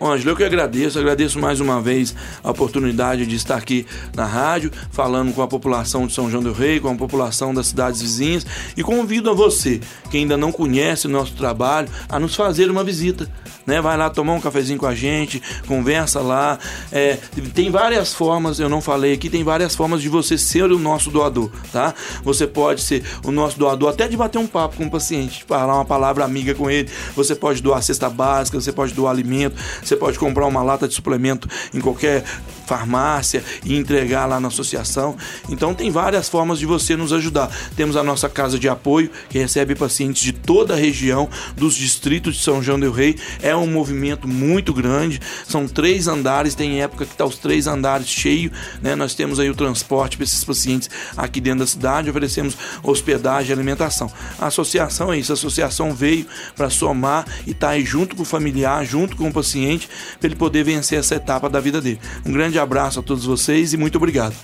Ângelo, 0.00 0.30
eu 0.30 0.36
que 0.36 0.42
agradeço, 0.42 0.98
agradeço 0.98 1.38
mais 1.38 1.60
uma 1.60 1.80
vez 1.80 2.14
a 2.42 2.50
oportunidade 2.50 3.24
de 3.26 3.36
estar 3.36 3.56
aqui 3.56 3.86
na 4.14 4.26
rádio, 4.26 4.72
falando 4.90 5.32
com 5.32 5.40
a 5.40 5.46
população 5.46 6.06
de 6.06 6.12
São 6.12 6.28
João 6.28 6.42
do 6.42 6.52
Rei, 6.52 6.80
com 6.80 6.88
a 6.88 6.94
população 6.96 7.54
das 7.54 7.68
cidades 7.68 8.02
vizinhas 8.02 8.44
e 8.76 8.82
convido 8.82 9.30
a 9.30 9.32
você, 9.32 9.80
que 10.10 10.18
ainda 10.18 10.36
não 10.36 10.50
conhece 10.50 11.06
o 11.06 11.10
nosso 11.10 11.34
trabalho, 11.34 11.88
a 12.08 12.18
nos 12.18 12.34
fazer 12.34 12.70
uma 12.70 12.82
visita. 12.82 13.30
Né? 13.66 13.80
Vai 13.80 13.96
lá 13.96 14.10
tomar 14.10 14.34
um 14.34 14.40
cafezinho 14.40 14.78
com 14.78 14.86
a 14.86 14.94
gente, 14.94 15.40
conversa 15.66 16.20
lá. 16.20 16.58
É, 16.92 17.18
tem 17.54 17.70
várias 17.70 18.12
formas, 18.12 18.58
eu 18.58 18.68
não 18.68 18.80
falei 18.80 19.14
aqui, 19.14 19.30
tem 19.30 19.44
várias 19.44 19.74
formas 19.74 20.02
de 20.02 20.08
você 20.08 20.36
ser 20.36 20.64
o 20.64 20.78
nosso 20.78 21.10
doador, 21.10 21.50
tá? 21.72 21.94
Você 22.22 22.46
pode 22.46 22.82
ser 22.82 23.02
o 23.24 23.30
nosso 23.30 23.58
doador 23.58 23.90
até 23.90 24.06
de 24.06 24.16
bater 24.16 24.38
um 24.38 24.46
papo 24.46 24.76
com 24.76 24.84
o 24.84 24.90
paciente, 24.90 25.44
falar 25.46 25.76
uma 25.76 25.84
palavra 25.84 26.24
amiga 26.24 26.54
com 26.54 26.68
ele. 26.68 26.90
Você 27.14 27.34
pode 27.34 27.62
doar 27.62 27.82
cesta 27.82 28.10
básica, 28.10 28.60
você 28.60 28.72
pode 28.72 28.92
doar 28.92 29.12
alimento, 29.12 29.56
você 29.88 29.96
pode 29.96 30.18
comprar 30.18 30.46
uma 30.46 30.62
lata 30.62 30.88
de 30.88 30.94
suplemento 30.94 31.48
em 31.72 31.80
qualquer 31.80 32.24
farmácia 32.66 33.44
e 33.64 33.76
entregar 33.76 34.26
lá 34.26 34.40
na 34.40 34.48
associação. 34.48 35.16
Então 35.48 35.74
tem 35.74 35.90
várias 35.90 36.28
formas 36.28 36.58
de 36.58 36.66
você 36.66 36.96
nos 36.96 37.12
ajudar. 37.12 37.50
Temos 37.76 37.96
a 37.96 38.02
nossa 38.02 38.28
casa 38.28 38.58
de 38.58 38.68
apoio 38.68 39.10
que 39.28 39.38
recebe 39.38 39.74
pacientes 39.74 40.22
de 40.22 40.32
toda 40.32 40.74
a 40.74 40.76
região 40.76 41.28
dos 41.56 41.74
distritos 41.74 42.36
de 42.36 42.42
São 42.42 42.62
João 42.62 42.80
del 42.80 42.92
Rei. 42.92 43.16
É 43.42 43.54
um 43.54 43.66
movimento 43.66 44.26
muito 44.26 44.72
grande. 44.72 45.20
São 45.46 45.68
três 45.68 46.08
andares. 46.08 46.54
Tem 46.54 46.82
época 46.82 47.04
que 47.04 47.12
está 47.12 47.24
os 47.24 47.36
três 47.36 47.66
andares 47.66 48.08
cheios. 48.08 48.52
Né? 48.82 48.94
Nós 48.94 49.14
temos 49.14 49.38
aí 49.38 49.50
o 49.50 49.54
transporte 49.54 50.16
para 50.16 50.24
esses 50.24 50.42
pacientes 50.44 50.90
aqui 51.16 51.40
dentro 51.40 51.60
da 51.60 51.66
cidade. 51.66 52.10
Oferecemos 52.10 52.56
hospedagem 52.82 53.50
e 53.50 53.52
alimentação. 53.52 54.10
A 54.38 54.46
associação 54.46 55.12
é 55.12 55.18
isso. 55.18 55.32
A 55.32 55.34
associação 55.34 55.94
veio 55.94 56.26
para 56.56 56.70
somar 56.70 57.26
e 57.46 57.50
estar 57.50 57.68
tá 57.68 57.72
aí 57.74 57.84
junto 57.84 58.16
com 58.16 58.22
o 58.22 58.26
familiar, 58.26 58.84
junto 58.84 59.16
com 59.16 59.28
o 59.28 59.32
paciente, 59.32 59.73
para 60.18 60.28
ele 60.28 60.36
poder 60.36 60.64
vencer 60.64 60.98
essa 60.98 61.14
etapa 61.14 61.48
da 61.48 61.60
vida 61.60 61.80
dele. 61.80 62.00
Um 62.26 62.32
grande 62.32 62.58
abraço 62.58 63.00
a 63.00 63.02
todos 63.02 63.24
vocês 63.24 63.72
e 63.72 63.76
muito 63.76 63.96
obrigado. 63.96 64.34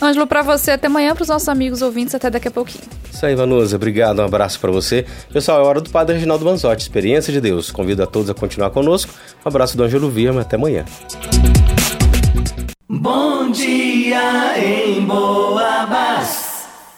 Ângelo, 0.00 0.26
para 0.28 0.42
você, 0.42 0.72
até 0.72 0.86
amanhã, 0.86 1.12
para 1.12 1.22
os 1.22 1.28
nossos 1.28 1.48
amigos 1.48 1.82
ouvintes, 1.82 2.14
até 2.14 2.30
daqui 2.30 2.46
a 2.46 2.50
pouquinho. 2.50 2.84
Isso 3.12 3.26
aí, 3.26 3.34
Vanusa, 3.34 3.74
obrigado, 3.74 4.20
um 4.20 4.24
abraço 4.24 4.60
para 4.60 4.70
você. 4.70 5.04
Pessoal, 5.32 5.60
é 5.60 5.64
hora 5.64 5.80
do 5.80 5.90
Padre 5.90 6.14
Reginaldo 6.14 6.44
Manzotti, 6.44 6.82
Experiência 6.82 7.32
de 7.32 7.40
Deus. 7.40 7.72
Convido 7.72 8.02
a 8.02 8.06
todos 8.06 8.30
a 8.30 8.34
continuar 8.34 8.70
conosco. 8.70 9.12
Um 9.44 9.48
abraço 9.48 9.76
do 9.76 9.82
Ângelo 9.82 10.08
Virma, 10.08 10.42
até 10.42 10.54
amanhã. 10.54 10.84
Bom 12.88 13.50
dia 13.50 14.56
em 14.56 15.04
Boabas. 15.04 16.47